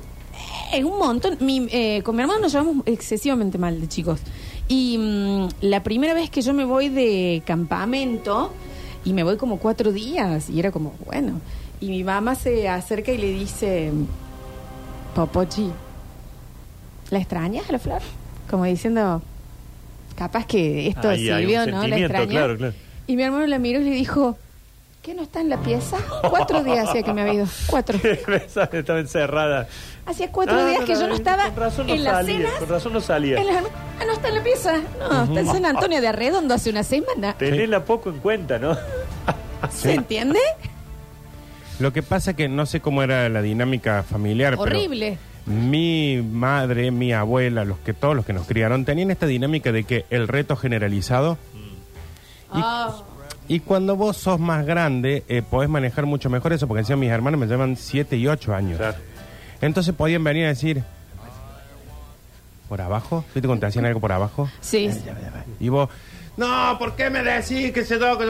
Es 0.72 0.84
un 0.84 0.98
montón. 0.98 1.36
Mi, 1.40 1.66
eh, 1.70 2.02
con 2.02 2.16
mi 2.16 2.22
hermano 2.22 2.40
nos 2.40 2.52
llevamos 2.52 2.76
excesivamente 2.86 3.58
mal 3.58 3.80
de 3.80 3.88
chicos. 3.88 4.20
Y 4.68 4.98
mm, 4.98 5.48
la 5.62 5.82
primera 5.82 6.14
vez 6.14 6.30
que 6.30 6.42
yo 6.42 6.54
me 6.54 6.64
voy 6.64 6.88
de 6.88 7.42
campamento, 7.44 8.52
y 9.04 9.12
me 9.12 9.22
voy 9.24 9.36
como 9.36 9.58
cuatro 9.58 9.92
días, 9.92 10.48
y 10.50 10.60
era 10.60 10.70
como, 10.70 10.94
bueno. 11.06 11.40
Y 11.80 11.88
mi 11.88 12.04
mamá 12.04 12.34
se 12.34 12.68
acerca 12.68 13.10
y 13.12 13.18
le 13.18 13.32
dice, 13.32 13.90
Popochi, 15.14 15.70
¿la 17.10 17.18
extrañas 17.18 17.68
a 17.68 17.72
la 17.72 17.78
flor? 17.78 18.02
Como 18.48 18.64
diciendo, 18.64 19.22
capaz 20.16 20.46
que 20.46 20.88
esto 20.88 21.08
Ahí 21.08 21.30
hay 21.30 21.40
sirvió, 21.42 21.64
un 21.64 21.70
¿no? 21.70 21.76
La 21.76 21.82
sentimiento, 21.82 22.06
extraña. 22.06 22.30
claro, 22.30 22.56
claro. 22.58 22.74
Y 23.06 23.16
mi 23.16 23.22
hermano 23.22 23.46
la 23.46 23.58
miró 23.58 23.80
y 23.80 23.84
le 23.84 23.90
dijo, 23.92 24.36
¿qué 25.02 25.14
no 25.14 25.22
está 25.22 25.40
en 25.40 25.48
la 25.48 25.58
pieza? 25.58 25.96
Cuatro 26.28 26.62
días 26.62 26.88
hacía 26.88 27.02
que 27.02 27.12
me 27.12 27.22
había 27.22 27.34
ido. 27.34 27.46
Cuatro. 27.68 27.98
Estaba 28.72 28.98
encerrada. 29.00 29.68
Hacía 30.06 30.30
cuatro 30.32 30.56
Ah, 30.58 30.64
días 30.66 30.80
no, 30.80 30.86
que 30.86 30.94
yo 30.94 31.06
no 31.08 31.14
estaba 31.14 31.44
con 31.46 31.56
razón 31.56 31.86
no 31.86 31.94
en 31.94 32.04
las 32.04 32.14
salía, 32.14 32.36
cenas. 32.38 32.52
Con 32.58 32.68
razón 32.68 32.92
no 32.92 33.00
salía. 33.00 33.38
en 33.40 33.46
las- 33.46 33.64
ah, 33.64 34.04
no 34.06 34.12
está 34.12 34.28
en 34.28 34.34
la 34.34 34.42
pieza. 34.42 34.80
No, 34.98 35.24
está 35.24 35.40
en 35.40 35.46
San 35.46 35.66
Antonio 35.66 36.00
de 36.00 36.08
Arredondo 36.08 36.54
hace 36.54 36.70
una 36.70 36.82
semana. 36.82 37.34
Tenela 37.34 37.84
poco 37.84 38.10
en 38.10 38.18
cuenta, 38.18 38.58
¿no? 38.58 38.76
¿Se 39.70 39.94
entiende? 39.94 40.38
Lo 41.78 41.92
que 41.92 42.02
pasa 42.02 42.34
que 42.34 42.48
no 42.48 42.66
sé 42.66 42.80
cómo 42.80 43.02
era 43.02 43.28
la 43.28 43.40
dinámica 43.42 44.02
familiar. 44.02 44.52
pero 44.58 44.62
Horrible. 44.62 45.16
mi 45.46 46.20
madre, 46.22 46.90
mi 46.90 47.12
abuela, 47.12 47.64
los 47.64 47.78
que 47.78 47.94
todos 47.94 48.14
los 48.16 48.26
que 48.26 48.32
nos 48.32 48.46
criaron 48.46 48.84
tenían 48.84 49.10
esta 49.10 49.26
dinámica 49.26 49.72
de 49.72 49.84
que 49.84 50.04
el 50.10 50.28
reto 50.28 50.56
generalizado 50.56 51.38
y, 52.52 52.58
Ah, 52.62 52.92
y 53.52 53.58
cuando 53.60 53.96
vos 53.96 54.16
sos 54.16 54.38
más 54.38 54.64
grande 54.64 55.24
eh, 55.28 55.42
podés 55.42 55.68
manejar 55.68 56.06
mucho 56.06 56.30
mejor 56.30 56.52
eso 56.52 56.68
porque 56.68 56.80
encima 56.80 56.96
mis 56.98 57.10
hermanos 57.10 57.40
me 57.40 57.46
llevan 57.46 57.76
7 57.76 58.16
y 58.16 58.26
8 58.28 58.54
años. 58.54 58.78
Claro. 58.78 58.96
Entonces 59.60 59.92
podían 59.94 60.22
venir 60.22 60.44
a 60.46 60.48
decir 60.48 60.82
por 62.68 62.80
abajo, 62.80 63.24
¿viste 63.34 63.48
cuando 63.48 63.60
te 63.60 63.66
hacían 63.66 63.84
algo 63.86 63.98
por 64.00 64.12
abajo? 64.12 64.48
sí. 64.60 64.88
Y 65.58 65.68
vos, 65.68 65.88
no, 66.36 66.76
¿por 66.78 66.94
qué 66.94 67.10
me 67.10 67.22
decís 67.22 67.72
que 67.72 67.84
se 67.84 67.98
toca? 67.98 68.24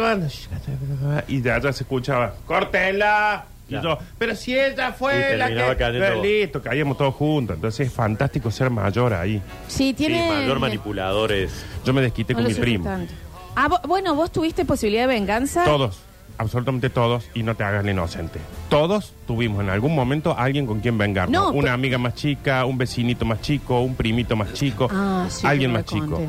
Y 1.28 1.40
de 1.40 1.52
allá 1.52 1.72
se 1.72 1.84
escuchaba, 1.84 2.34
córtenla. 2.46 3.44
Y 3.68 3.74
yo, 3.80 3.98
pero 4.18 4.34
si 4.34 4.58
ella 4.58 4.92
fue 4.92 5.36
la 5.36 5.46
que... 5.48 5.76
cayendo 5.76 6.06
Pero. 6.06 6.22
Listo, 6.24 6.60
caíamos 6.60 6.96
todos 6.98 7.14
juntos. 7.14 7.54
Entonces 7.54 7.86
es 7.86 7.92
fantástico 7.92 8.50
ser 8.50 8.68
mayor 8.68 9.14
ahí. 9.14 9.40
Sí, 9.68 9.88
Sí, 9.88 9.92
tiene. 9.94 10.26
mayor 10.28 10.58
manipulador 10.58 11.30
es. 11.30 11.52
Yo 11.84 11.92
me 11.92 12.00
desquité 12.00 12.32
No 12.32 12.40
con 12.40 12.48
mi 12.48 12.54
primo. 12.54 12.84
tanto. 12.84 13.12
Ah, 13.56 13.68
vo- 13.68 13.80
bueno, 13.86 14.14
vos 14.14 14.30
tuviste 14.30 14.64
posibilidad 14.64 15.02
de 15.02 15.14
venganza. 15.14 15.64
Todos, 15.64 15.98
absolutamente 16.38 16.88
todos, 16.90 17.24
y 17.34 17.42
no 17.42 17.54
te 17.54 17.64
hagas 17.64 17.84
el 17.84 17.90
inocente. 17.90 18.38
Todos 18.68 19.12
tuvimos 19.26 19.60
en 19.62 19.70
algún 19.70 19.94
momento 19.94 20.34
alguien 20.38 20.66
con 20.66 20.80
quien 20.80 20.96
vengarnos. 20.98 21.42
No, 21.42 21.50
Una 21.50 21.72
amiga 21.72 21.98
más 21.98 22.14
chica, 22.14 22.64
un 22.64 22.78
vecinito 22.78 23.24
más 23.24 23.40
chico, 23.40 23.80
un 23.80 23.94
primito 23.94 24.36
más 24.36 24.52
chico, 24.52 24.88
Ah, 24.92 25.26
sí, 25.28 25.46
alguien 25.46 25.72
me 25.72 25.78
más 25.78 25.86
conté. 25.86 26.06
chico. 26.06 26.22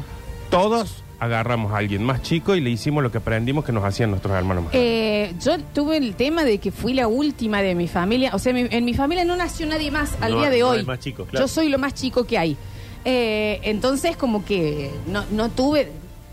Todos 0.49 1.03
agarramos 1.19 1.71
a 1.71 1.77
alguien 1.77 2.03
más 2.03 2.23
chico 2.23 2.55
y 2.55 2.61
le 2.61 2.71
hicimos 2.71 3.03
lo 3.03 3.11
que 3.11 3.19
aprendimos 3.19 3.63
que 3.63 3.71
nos 3.71 3.83
hacían 3.85 4.09
nuestros 4.09 4.33
hermanos 4.35 4.63
más 4.63 4.73
grandes. 4.73 4.91
Eh, 4.91 5.35
yo 5.39 5.59
tuve 5.73 5.97
el 5.97 6.15
tema 6.15 6.43
de 6.43 6.57
que 6.57 6.71
fui 6.71 6.93
la 6.95 7.07
última 7.07 7.61
de 7.61 7.75
mi 7.75 7.87
familia. 7.87 8.31
O 8.33 8.39
sea, 8.39 8.51
mi- 8.53 8.67
en 8.69 8.83
mi 8.83 8.95
familia 8.95 9.23
no 9.23 9.35
nació 9.35 9.67
nadie 9.67 9.91
más 9.91 10.17
al 10.19 10.31
No, 10.31 10.39
día 10.39 10.49
de 10.49 10.59
no 10.61 10.69
hoy. 10.69 10.79
hay 10.79 10.85
más 10.85 10.99
chicos, 10.99 11.27
claro. 11.29 11.45
Yo 11.45 11.47
soy 11.47 11.69
lo 11.69 11.77
más 11.77 11.93
chico 11.93 12.25
que 12.25 12.39
hay. 12.39 12.57
Eh, 13.05 13.59
entonces, 13.63 14.17
como 14.17 14.43
que 14.43 14.91
no, 15.07 15.23
no 15.31 15.49
tuve. 15.49 15.91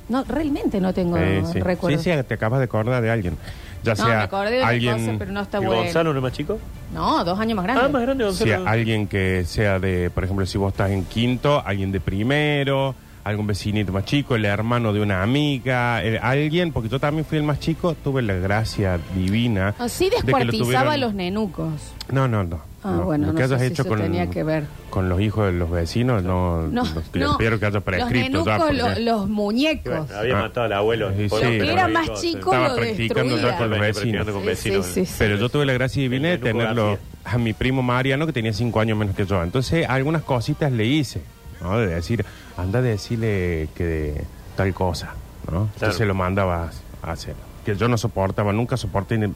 No, 0.08 0.24
realmente 0.24 0.80
no 0.80 0.92
tengo 0.94 1.16
Eh, 1.18 1.42
sí. 1.52 1.60
recuerdo. 1.60 1.98
Sí, 1.98 2.10
sí, 2.10 2.22
te 2.26 2.34
acabas 2.34 2.58
de 2.60 2.64
acordar 2.64 3.02
de 3.02 3.10
alguien. 3.10 3.36
Ya 3.82 3.94
No, 3.94 4.04
me 4.04 4.10
sea 4.10 4.22
acordé 4.22 4.50
de 4.52 4.58
una 4.58 4.68
alguien, 4.68 4.98
cosa, 5.06 5.14
pero 5.18 5.32
no 5.32 5.40
está 5.42 5.58
¿Y 5.58 5.66
bueno. 5.66 5.82
Gonzalo 5.82 6.12
no 6.12 6.18
es 6.18 6.22
más 6.22 6.32
chico? 6.32 6.58
No, 6.92 7.24
dos 7.24 7.38
años 7.38 7.56
más 7.56 7.64
grande. 7.64 7.82
Ah, 7.84 7.88
más 7.88 8.02
grande 8.02 8.24
sea 8.32 8.46
Gonzalo. 8.58 8.68
alguien 8.68 9.06
que 9.06 9.44
sea 9.44 9.78
de, 9.78 10.10
por 10.10 10.24
ejemplo, 10.24 10.46
si 10.46 10.58
vos 10.58 10.72
estás 10.72 10.90
en 10.90 11.04
quinto, 11.04 11.62
alguien 11.64 11.92
de 11.92 12.00
primero, 12.00 12.94
algún 13.24 13.46
vecinito 13.46 13.92
más 13.92 14.04
chico, 14.06 14.34
el 14.34 14.46
hermano 14.46 14.92
de 14.92 15.00
una 15.00 15.22
amiga, 15.22 16.02
eh, 16.02 16.18
alguien, 16.20 16.72
porque 16.72 16.88
yo 16.88 16.98
también 16.98 17.24
fui 17.24 17.38
el 17.38 17.44
más 17.44 17.60
chico, 17.60 17.94
tuve 18.02 18.22
la 18.22 18.34
gracia 18.34 18.98
divina. 19.14 19.74
Ah, 19.78 19.88
sí 19.88 20.06
de 20.06 20.16
que 20.16 20.32
lo 20.32 20.38
descuartizaba 20.38 20.92
a 20.94 20.96
los 20.96 21.14
nenucos. 21.14 21.70
No, 22.10 22.26
no, 22.26 22.42
no. 22.44 22.60
Ah, 22.84 22.92
no. 22.98 23.04
bueno, 23.06 23.26
lo 23.26 23.32
no 23.32 23.38
que 23.38 23.48
sé 23.48 23.54
hayas 23.54 23.66
si 23.66 23.72
hecho 23.72 23.82
eso 23.82 23.88
con, 23.88 24.00
tenía 24.00 24.30
que 24.30 24.44
ver. 24.44 24.64
con 24.90 25.08
los 25.08 25.20
hijos 25.20 25.46
de 25.46 25.52
los 25.52 25.68
vecinos, 25.68 26.22
no, 26.22 26.62
No, 26.68 26.84
no, 26.84 27.02
que 27.12 27.18
no. 27.18 27.32
espero 27.32 27.58
que 27.58 27.66
haya 27.66 27.74
los 27.74 27.82
prescrito 27.82 28.14
ya. 28.44 28.54
nenucos, 28.54 28.58
porque 28.58 29.00
lo- 29.00 29.12
los 29.18 29.28
muñecos. 29.28 30.06
bueno, 30.06 30.20
había 30.20 30.38
Ah. 30.38 30.42
matado 30.42 30.66
al 30.66 30.72
abuelo. 30.74 31.10
Sí, 31.16 31.28
sí. 31.28 31.36
era 31.44 31.88
más 31.88 32.20
chico 32.20 32.52
Estaba 32.52 32.68
lo 32.68 32.76
practicando 32.76 33.34
destruía. 33.34 33.50
ya 33.52 33.58
con 33.58 33.70
los 33.70 33.80
vecinos. 33.80 33.94
practicando 34.26 34.32
con 34.32 34.42
Sí, 34.42 34.46
vecinos. 34.48 34.86
sí, 34.86 34.92
sí, 34.92 35.06
sí. 35.06 35.14
Pero 35.18 35.36
yo 35.36 35.48
tuve 35.48 35.66
la 35.66 35.72
gracia 35.72 36.02
divina 36.02 36.28
de 36.28 36.38
tenerlo 36.38 36.98
a 37.24 37.36
mi 37.38 37.52
primo 37.52 37.82
Mariano, 37.82 38.26
que 38.26 38.32
tenía 38.32 38.52
cinco 38.52 38.78
años 38.80 38.96
menos 38.96 39.16
que 39.16 39.26
yo. 39.26 39.42
Entonces, 39.42 39.84
algunas 39.88 40.22
cositas 40.22 40.70
le 40.70 40.86
hice, 40.86 41.20
¿no? 41.60 41.78
De 41.78 41.88
decir, 41.88 42.24
anda 42.56 42.78
a 42.78 42.82
decirle 42.82 43.68
que 43.74 43.84
de 43.84 44.24
tal 44.56 44.72
cosa, 44.72 45.14
¿no? 45.50 45.62
Entonces 45.74 45.96
Claro. 45.96 46.06
lo 46.08 46.14
mandabas 46.14 46.80
a 47.02 47.10
hacer. 47.10 47.34
Que 47.64 47.74
yo 47.76 47.88
no 47.88 47.98
soportaba, 47.98 48.52
nunca 48.52 48.76
soporté, 48.76 49.18
ni- 49.18 49.34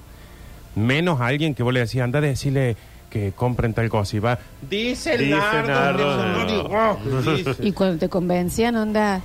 menos 0.77 1.21
a 1.21 1.27
alguien 1.27 1.55
que 1.55 1.63
vos 1.63 1.75
le 1.75 1.81
decías, 1.81 2.05
anda 2.05 2.21
a 2.21 2.23
decirle 2.23 2.77
que 3.13 3.33
compren 3.33 3.75
tal 3.75 3.91
cosa. 3.91 4.17
Y 4.17 4.21
va, 4.21 4.39
dice 4.69 5.15
el 5.15 5.19
Dice 5.21 5.37
nardo, 5.37 6.29
Nardo, 6.29 7.37
dice. 7.37 7.57
Y 7.61 7.73
cuando 7.73 7.99
te 7.99 8.09
convencían, 8.09 8.75
onda. 8.77 9.21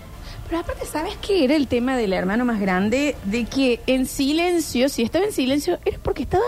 Pero 0.50 0.60
aparte, 0.60 0.86
¿sabes 0.86 1.16
qué 1.22 1.46
era 1.46 1.56
el 1.56 1.68
tema 1.68 1.96
del 1.96 2.12
hermano 2.14 2.44
más 2.44 2.60
grande? 2.60 3.16
De 3.24 3.46
que 3.46 3.80
en 3.88 4.06
silencio, 4.06 4.90
si 4.90 5.04
estaba 5.04 5.26
en 5.26 5.32
silencio, 5.32 5.80
era 5.86 5.98
porque 6.02 6.24
estaba 6.24 6.44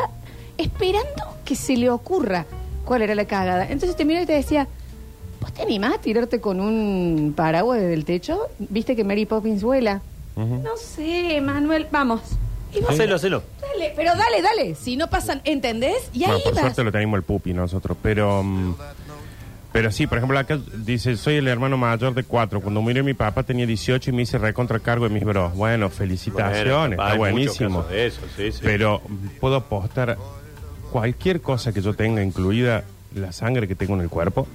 esperando 0.58 1.24
que 1.46 1.56
se 1.56 1.78
le 1.78 1.90
ocurra 1.90 2.46
cuál 2.84 3.04
era 3.04 3.16
la 3.16 3.26
cagada. 3.26 3.64
Entonces 3.64 3.96
te 3.96 4.04
miraba 4.04 4.24
y 4.24 4.28
te 4.28 4.34
decía, 4.34 4.68
¿vos 5.42 5.54
te 5.54 5.62
animás 5.62 5.96
a 5.96 6.02
tirarte 6.02 6.42
con 6.42 6.60
un 6.60 7.34
paraguas 7.36 7.80
desde 7.80 7.94
el 7.94 8.04
techo? 8.04 8.40
¿Viste 8.60 8.96
que 8.96 9.04
Mary 9.06 9.26
Poppins 9.26 9.64
vuela? 9.64 10.02
No 10.36 10.78
sé, 10.78 11.42
Manuel, 11.42 11.88
vamos. 11.92 12.22
Y 12.74 12.82
vos, 12.82 12.90
Hacelo, 12.92 13.16
hacelo. 13.16 13.44
dale, 13.62 13.94
pero 13.96 14.12
dale, 14.16 14.42
dale. 14.42 14.76
Si 14.76 14.96
no 14.96 15.10
pasan, 15.10 15.42
¿entendés? 15.44 16.10
Y 16.14 16.24
ahí 16.24 16.30
Bueno, 16.32 16.44
por 16.44 16.54
vas. 16.54 16.62
suerte 16.62 16.84
lo 16.84 16.92
tenemos 16.92 17.18
el 17.18 17.24
pupi 17.24 17.54
nosotros, 17.54 17.98
pero... 18.02 18.44
mm, 18.44 18.76
pero 19.72 19.92
sí, 19.92 20.08
por 20.08 20.18
ejemplo, 20.18 20.38
acá 20.40 20.60
dice, 20.78 21.16
soy 21.16 21.36
el 21.36 21.48
hermano 21.48 21.78
mayor 21.78 22.16
de 22.16 22.24
cuatro. 22.24 22.60
Cuando 22.60 22.82
murió 22.82 23.04
mi 23.04 23.14
papá 23.14 23.44
tenía 23.44 23.68
18 23.68 24.10
y 24.10 24.14
me 24.14 24.24
hice 24.24 24.40
recontra 24.40 24.80
cargo 24.80 25.08
de 25.08 25.14
mis 25.14 25.24
bros. 25.24 25.54
Bueno, 25.54 25.90
felicitaciones, 25.92 26.98
Bueno, 26.98 27.04
está 27.04 27.18
buenísimo. 27.18 27.84
de 27.84 28.08
eso, 28.08 28.22
sí, 28.36 28.52
sí. 28.52 28.60
Pero 28.64 29.00
mm, 29.08 29.28
puedo 29.40 29.56
apostar 29.56 30.18
cualquier 30.92 31.42
cosa 31.42 31.72
que 31.72 31.82
yo 31.82 31.94
tenga, 31.94 32.24
incluida 32.24 32.84
la 33.14 33.32
sangre 33.32 33.68
que 33.68 33.76
tengo 33.76 33.94
en 33.96 34.02
el 34.02 34.10
cuerpo, 34.10 34.48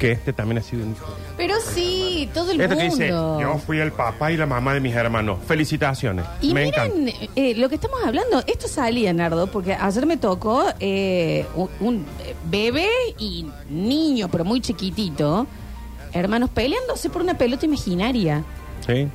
que 0.00 0.12
este 0.12 0.32
también 0.32 0.58
ha 0.58 0.62
sido 0.62 0.82
un 0.84 0.92
hijo. 0.92 1.14
Pero 1.36 1.54
sí, 1.60 2.28
todo 2.34 2.50
el 2.50 2.60
Esto 2.60 2.74
mundo. 2.74 2.96
que 2.96 3.02
dice, 3.04 3.08
yo 3.08 3.58
fui 3.64 3.78
el 3.78 3.92
papá 3.92 4.32
y 4.32 4.36
la 4.36 4.46
mamá 4.46 4.74
de 4.74 4.80
mis 4.80 4.94
hermanos. 4.94 5.38
Felicitaciones. 5.46 6.24
Y 6.40 6.52
me 6.54 6.64
miren, 6.64 7.08
encanta. 7.08 7.26
eh, 7.36 7.54
lo 7.56 7.68
que 7.68 7.76
estamos 7.76 8.00
hablando, 8.04 8.42
esto 8.46 8.66
salía, 8.66 9.12
Nardo, 9.12 9.46
porque 9.48 9.74
ayer 9.74 10.06
me 10.06 10.16
tocó 10.16 10.64
eh, 10.80 11.46
un, 11.54 11.68
un, 11.80 12.06
eh, 12.24 12.34
bebé 12.46 12.88
y 13.18 13.46
niño, 13.68 14.28
pero 14.28 14.44
muy 14.44 14.60
chiquitito, 14.60 15.46
hermanos 16.12 16.50
peleándose 16.50 17.10
por 17.10 17.22
una 17.22 17.38
pelota 17.38 17.66
imaginaria. 17.66 18.42
Sí. 18.86 19.06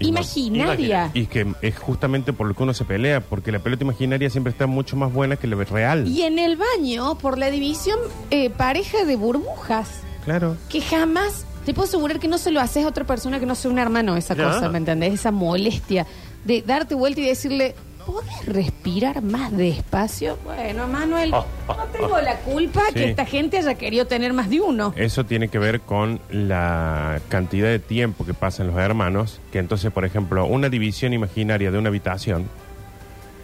Imaginaria. 0.00 1.10
Y 1.14 1.26
que 1.26 1.46
es 1.62 1.78
justamente 1.78 2.32
por 2.32 2.46
lo 2.46 2.54
que 2.54 2.62
uno 2.62 2.74
se 2.74 2.84
pelea, 2.84 3.20
porque 3.20 3.50
la 3.52 3.58
pelota 3.58 3.84
imaginaria 3.84 4.30
siempre 4.30 4.52
está 4.52 4.66
mucho 4.66 4.96
más 4.96 5.12
buena 5.12 5.36
que 5.36 5.46
la 5.46 5.56
real. 5.64 6.06
Y 6.06 6.22
en 6.22 6.38
el 6.38 6.56
baño, 6.56 7.16
por 7.18 7.38
la 7.38 7.50
división 7.50 7.98
eh, 8.30 8.50
pareja 8.50 9.04
de 9.04 9.16
burbujas, 9.16 10.02
Claro. 10.28 10.56
que 10.68 10.80
jamás, 10.82 11.46
te 11.64 11.72
puedo 11.74 11.88
asegurar 11.88 12.18
que 12.18 12.28
no 12.28 12.36
se 12.38 12.50
lo 12.50 12.60
haces 12.60 12.84
a 12.84 12.88
otra 12.88 13.04
persona 13.04 13.40
que 13.40 13.46
no 13.46 13.54
sea 13.54 13.70
un 13.70 13.78
hermano, 13.78 14.16
esa 14.16 14.34
No. 14.34 14.44
cosa, 14.44 14.68
¿me 14.68 14.78
entendés? 14.78 15.14
Esa 15.14 15.30
molestia 15.30 16.06
de 16.44 16.62
darte 16.62 16.94
vuelta 16.94 17.20
y 17.20 17.24
decirle, 17.24 17.74
¿podés 18.06 18.46
respirar 18.46 19.22
más 19.22 19.54
despacio? 19.56 20.38
Bueno, 20.44 20.86
Manuel, 20.86 21.32
Oh, 21.34 21.44
oh, 21.66 21.74
no 21.74 21.84
tengo 21.86 22.20
la 22.20 22.36
culpa 22.40 22.82
Sí. 22.88 22.94
que 22.94 23.10
esta 23.10 23.24
gente 23.26 23.58
haya 23.58 23.74
querido 23.74 24.06
tener 24.06 24.32
más 24.34 24.48
de 24.50 24.60
uno. 24.60 24.92
Eso 24.96 25.24
tiene 25.24 25.48
que 25.48 25.58
ver 25.58 25.80
con 25.80 26.20
la 26.30 27.20
cantidad 27.28 27.68
de 27.68 27.78
tiempo 27.78 28.24
que 28.26 28.34
pasan 28.34 28.66
los 28.68 28.76
hermanos, 28.76 29.40
que 29.52 29.58
entonces, 29.58 29.90
por 29.92 30.04
ejemplo, 30.04 30.44
una 30.46 30.68
división 30.68 31.12
imaginaria 31.14 31.70
de 31.70 31.78
una 31.78 31.88
habitación 31.88 32.46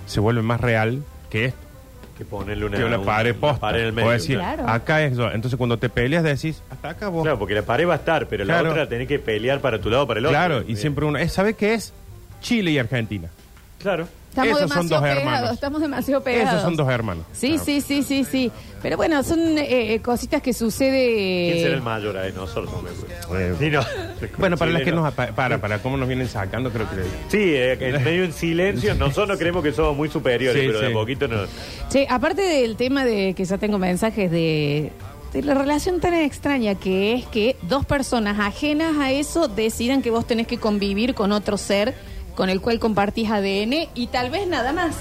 se 0.07 0.21
vuelve 0.21 0.43
más 0.43 0.61
real 0.61 1.03
que 1.31 1.47
esto, 1.47 1.59
Que 2.25 2.31
ponerle 2.31 2.64
una, 2.66 2.76
que 2.78 2.85
una 2.85 2.99
un- 2.99 3.04
pared 3.04 3.35
posta. 3.35 3.61
pared 3.61 3.81
en 3.81 3.87
el 3.87 3.93
O 3.93 3.95
medio. 3.97 4.11
decir, 4.11 4.38
Claro. 4.38 4.69
acá 4.69 5.02
es 5.02 5.16
yo. 5.16 5.31
Entonces, 5.31 5.57
cuando 5.57 5.78
te 5.78 5.88
peleas, 5.88 6.23
decís, 6.23 6.62
hasta 6.71 6.90
acá 6.90 7.09
vos. 7.09 7.23
Claro, 7.23 7.38
porque 7.38 7.54
la 7.54 7.62
pared 7.62 7.87
va 7.87 7.93
a 7.95 7.97
estar, 7.97 8.26
pero 8.28 8.45
Claro. 8.45 8.64
la 8.64 8.71
otra 8.71 8.88
tenés 8.88 9.07
que 9.09 9.19
pelear 9.19 9.61
para 9.61 9.78
tu 9.81 9.90
lado, 9.90 10.07
para 10.07 10.21
el 10.21 10.26
otro. 10.26 10.37
Claro, 10.38 10.61
y 10.62 10.64
Bien. 10.66 10.76
siempre 10.78 11.04
uno. 11.04 11.19
eh, 11.19 11.28
¿Sabe 11.28 11.54
qué 11.54 11.75
es? 11.75 11.93
Chile 12.40 12.71
y 12.73 12.78
Argentina. 12.78 13.28
Claro. 13.78 14.09
Estamos 14.35 14.59
Esos 14.59 14.71
son 14.71 14.88
demasiado 14.88 15.00
dos 15.00 15.00
pegados, 15.03 15.23
hermanos. 15.23 15.53
estamos 15.55 15.81
demasiado 15.81 16.25
pegados. 16.25 16.49
Esos 16.50 16.62
son 16.62 16.76
dos 16.76 16.88
hermanos. 16.91 17.25
Sí, 17.33 17.49
Claro. 17.50 17.64
sí, 17.64 17.81
sí, 17.81 18.03
sí, 18.03 18.25
sí. 18.25 18.53
Pero 18.83 18.97
bueno, 18.97 19.23
son 19.23 19.57
eh, 19.59 19.95
eh, 19.95 20.00
cositas 20.00 20.43
que 20.43 20.53
sucede. 20.53 21.50
¿Quién 21.53 21.62
será 21.64 21.75
el 21.76 21.83
mayor 21.83 22.17
ahí? 22.19 22.33
Nosotros 22.35 22.69
no 22.73 22.83
me 22.83 22.91
acuerdo. 22.91 23.38
Eh, 23.38 23.55
Sí, 23.61 23.71
no. 23.71 23.81
Bueno, 24.38 24.57
para 24.57 24.73
las 24.73 24.83
que 24.83 24.91
nos... 24.91 25.07
apa- 25.07 25.29
Para, 25.29 25.59
para 25.61 25.79
cómo 25.79 25.97
nos 25.97 26.09
vienen 26.09 26.26
sacando, 26.29 26.71
creo 26.71 26.88
que... 26.91 26.97
Sí, 27.29 27.55
eh, 27.55 27.79
en 27.81 28.03
medio 28.03 28.25
en 28.25 28.33
silencio. 28.33 28.95
Nosotros 28.97 29.38
creemos 29.38 29.62
que 29.62 29.73
somos 29.73 29.97
muy 29.97 30.09
superiores, 30.09 30.61
Sí, 30.61 30.67
pero 30.67 30.81
de 30.81 30.88
sí. 30.88 30.93
poquito 30.93 31.29
no. 31.29 31.37
Che, 31.91 32.07
aparte 32.11 32.43
del 32.43 32.75
tema 32.76 33.05
de 33.05 33.35
que 33.35 33.45
ya 33.45 33.57
tengo 33.59 33.79
mensajes 33.79 34.31
de, 34.33 34.91
de 35.33 35.43
la 35.43 35.55
relación 35.55 36.00
tan 36.00 36.12
extraña 36.14 36.75
que 36.75 37.14
es 37.14 37.26
que 37.26 37.55
dos 37.62 37.87
personas 37.87 38.41
ajenas 38.41 38.97
a 38.99 39.12
eso 39.12 39.47
decidan 39.47 40.03
que 40.03 40.11
vos 40.11 40.26
tenés 40.26 40.49
que 40.49 40.59
convivir 40.59 41.14
con 41.14 41.31
otro 41.31 41.57
ser 41.57 41.95
con 42.35 42.50
el 42.50 42.61
cual 42.61 42.79
compartís 42.79 43.31
ADN 43.31 43.88
y 43.95 44.07
tal 44.09 44.31
vez 44.31 44.47
nada 44.47 44.73
más, 44.73 44.97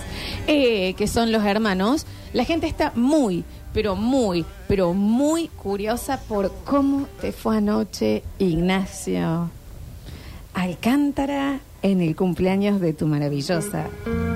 eh, 0.48 0.94
que 0.96 1.08
son 1.08 1.32
los 1.32 1.44
hermanos. 1.46 2.06
La 2.34 2.46
gente 2.46 2.68
está 2.68 2.92
muy, 2.96 3.44
pero 3.74 3.96
muy, 3.96 4.46
pero 4.68 4.94
muy 4.94 5.48
curiosa 5.50 6.20
por 6.28 6.52
cómo 6.64 7.08
te 7.22 7.32
fue 7.32 7.58
anoche, 7.58 8.24
Ignacio 8.40 9.50
Alcántara, 10.54 11.60
en 11.82 12.00
el 12.02 12.16
cumpleaños 12.16 12.80
de 12.80 12.94
tu 12.94 13.08
maravillosa 13.08 13.88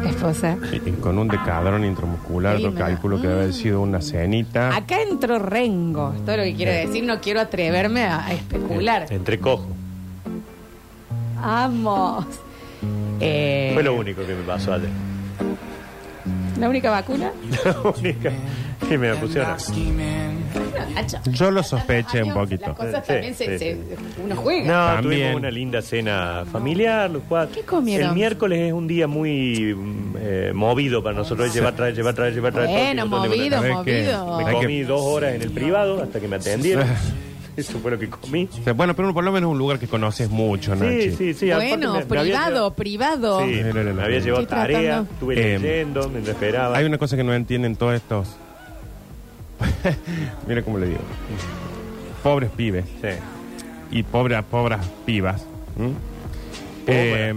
esposa. 0.06 0.58
Y- 0.74 0.92
con 1.00 1.18
un 1.18 1.28
decadrón 1.28 1.86
intramuscular, 1.86 2.58
yo 2.58 2.74
calculo 2.76 3.22
que 3.22 3.28
debe 3.28 3.42
haber 3.44 3.54
sido 3.54 3.82
una 3.82 4.02
cenita. 4.02 4.76
Acá 4.76 5.02
entró 5.02 5.40
Rengo, 5.40 6.14
es 6.18 6.26
todo 6.26 6.38
lo 6.38 6.44
que 6.44 6.56
quiero 6.56 6.72
decir, 6.74 7.04
no 7.06 7.22
quiero 7.22 7.40
atreverme 7.40 8.04
a, 8.04 8.26
a 8.26 8.34
especular. 8.34 9.06
Entre 9.12 9.40
cojo. 9.40 9.68
Vamos. 11.40 12.26
Eh, 13.20 13.72
Fue 13.74 13.84
lo 13.84 13.94
único 13.96 14.26
que 14.26 14.34
me 14.34 14.44
pasó 14.44 14.74
ayer. 14.74 14.90
¿La 16.60 16.70
única 16.70 16.90
vacuna? 16.90 17.32
La 17.66 17.80
única 17.82 18.32
que 18.90 18.98
me 18.98 19.16
pusieron. 19.16 19.56
Nacho. 20.96 21.18
Yo 21.32 21.52
lo 21.52 21.62
sospeché 21.62 22.22
un 22.24 22.30
Las 22.30 22.38
poquito. 22.38 22.74
cosas 22.74 23.06
Sí, 23.06 23.14
también 23.14 23.36
se, 23.36 23.46
sí, 23.46 23.58
se- 23.60 23.74
sí. 23.76 23.80
uno 24.24 24.36
juega. 24.36 24.68
No, 24.68 24.96
También. 24.96 25.22
tuvimos 25.22 25.36
una 25.36 25.52
linda 25.52 25.82
cena 25.82 26.44
familiar, 26.52 27.10
lo 27.12 27.20
cual... 27.22 27.50
¿Qué 27.54 27.62
comieron? 27.62 28.10
El 28.10 28.16
miércoles 28.16 28.60
es 28.60 28.74
un 28.74 28.88
día 28.88 29.06
muy 29.08 29.76
mm, 29.76 30.16
eh, 30.20 30.52
movido 30.56 31.04
para 31.04 31.16
nosotros. 31.16 31.54
Llevar, 31.54 31.76
traer, 31.76 31.96
llevar, 31.96 32.14
traer, 32.16 32.34
llevar, 32.34 32.54
traer. 32.54 32.68
todo 32.70 32.78
el 32.78 32.84
Bueno, 32.86 33.06
montón 33.08 33.32
de 33.32 33.38
movido, 33.38 33.62
movido. 33.76 34.38
Me 34.38 34.52
comí 34.54 34.82
dos 34.82 35.02
horas 35.04 35.36
en 35.36 35.42
el 35.44 35.52
privado 35.52 36.02
hasta 36.02 36.20
que 36.20 36.28
me 36.28 36.38
atendieron. 36.38 36.88
Eso 37.58 37.80
fue 37.80 37.90
lo 37.92 37.98
que 38.00 38.08
comí. 38.08 38.48
O 38.62 38.64
sea, 38.64 38.74
bueno, 38.74 38.96
pero 38.96 39.14
por 39.14 39.24
lo 39.24 39.32
menos 39.32 39.50
un 39.52 39.58
lugar 39.58 39.80
que 39.80 39.88
conoces 39.88 40.30
mucho, 40.30 40.76
Nachi. 40.76 41.10
Sí, 41.10 41.16
sí, 41.18 41.34
sí. 41.34 41.52
aparte 41.52 41.70
bueno, 41.76 41.94
me- 41.94 42.06
me 42.06 42.20
había 42.20 42.34
privado, 42.40 42.74
privado. 42.76 43.40
Sí, 43.42 43.62
No, 43.66 43.74
no, 43.74 43.84
no, 43.84 43.94
me 43.96 44.04
había 44.04 44.20
no. 44.20 44.26
llevado 44.26 44.44
Estoy 44.44 44.58
tarea, 44.60 44.80
tratando. 44.82 45.12
estuve 45.14 45.34
Eh, 45.56 45.60
leyendo 45.60 46.10
mientras 46.10 46.36
esperaba. 46.36 46.78
Hay 46.78 46.86
una 46.86 46.98
cosa 47.00 47.18
que 47.18 47.24
no 47.24 47.34
entienden 47.34 47.76
todos 47.76 47.96
estos. 47.96 48.28
Mira 50.48 50.62
cómo 50.62 50.78
le 50.78 50.88
digo. 50.88 51.00
Pobres 52.24 52.50
pibes 52.56 52.86
Sí. 53.02 53.08
y 53.92 54.04
pobres, 54.04 54.44
pobres 54.50 54.80
pibas. 55.06 55.44
¿m? 55.80 55.94
Eh, 56.88 57.34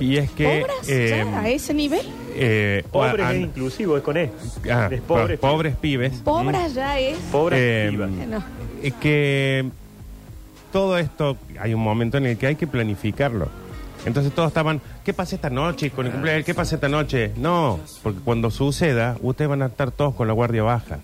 y 0.00 0.16
es 0.16 0.30
que. 0.32 0.60
¿Pobras 0.62 0.88
eh, 0.88 1.24
ya 1.30 1.40
a 1.40 1.48
ese 1.48 1.74
nivel? 1.74 2.00
eh, 2.34 2.82
Pobre 2.90 3.22
an- 3.24 3.36
es 3.36 3.40
inclusivo, 3.42 3.96
es 3.96 4.02
con 4.02 4.16
E. 4.16 4.30
ah, 4.70 4.88
es 4.90 5.00
pobre. 5.02 5.36
po- 5.38 5.48
pobres 5.48 5.76
pibes. 5.76 6.12
¿Pobras 6.24 6.74
ya 6.74 6.98
es? 6.98 7.18
Pobre 7.30 7.86
Eh, 7.86 7.90
piba. 7.90 8.06
No. 8.06 8.42
Es 8.82 8.94
que 8.94 9.68
todo 10.72 10.96
esto, 10.98 11.36
hay 11.58 11.74
un 11.74 11.82
momento 11.82 12.16
en 12.18 12.26
el 12.26 12.36
que 12.38 12.46
hay 12.46 12.56
que 12.56 12.66
planificarlo. 12.66 13.48
Entonces 14.06 14.32
todos 14.32 14.48
estaban, 14.48 14.80
¿qué 15.04 15.12
pasa 15.12 15.34
esta 15.34 15.50
noche 15.50 15.90
con 15.90 16.06
el 16.06 16.12
cumpleaños? 16.12 16.46
¿Qué 16.46 16.54
pasa 16.54 16.76
esta 16.76 16.88
noche? 16.88 17.32
No, 17.36 17.78
porque 18.02 18.20
cuando 18.20 18.50
suceda, 18.50 19.16
ustedes 19.20 19.50
van 19.50 19.62
a 19.62 19.66
estar 19.66 19.90
todos 19.90 20.14
con 20.14 20.26
la 20.26 20.32
guardia 20.32 20.62
baja. 20.62 21.00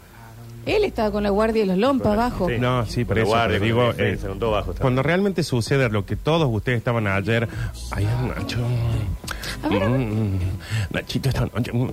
Él 0.65 0.83
estaba 0.83 1.13
con 1.13 1.23
la 1.23 1.31
guardia 1.31 1.63
de 1.63 1.67
los 1.69 1.79
lompas 1.79 2.15
abajo. 2.15 2.49
Sí. 2.49 2.57
No, 2.59 2.85
sí, 2.87 3.05
Con 3.05 3.17
la 3.17 3.23
eso 3.23 3.31
guardia, 3.31 3.61
te 3.61 3.69
con 3.69 3.69
la 3.69 3.83
digo, 3.85 3.93
defensa, 3.93 4.27
eh, 4.27 4.29
con 4.31 4.39
todo 4.41 4.51
bajo 4.51 4.75
cuando 4.81 5.03
realmente 5.03 5.43
sucede 5.45 5.89
lo 5.91 6.05
que 6.07 6.17
todos 6.17 6.49
ustedes 6.51 6.79
estaban 6.79 7.07
ayer, 7.07 7.47
ay, 7.93 8.05
Nacho, 8.37 8.59
A 9.63 9.69
ver, 9.69 9.83
a 9.85 9.89
ver. 9.89 9.99
mm, 10.01 10.39
Nachito 10.91 11.29
esta 11.29 11.43
noche, 11.43 11.71
mm, 11.73 11.89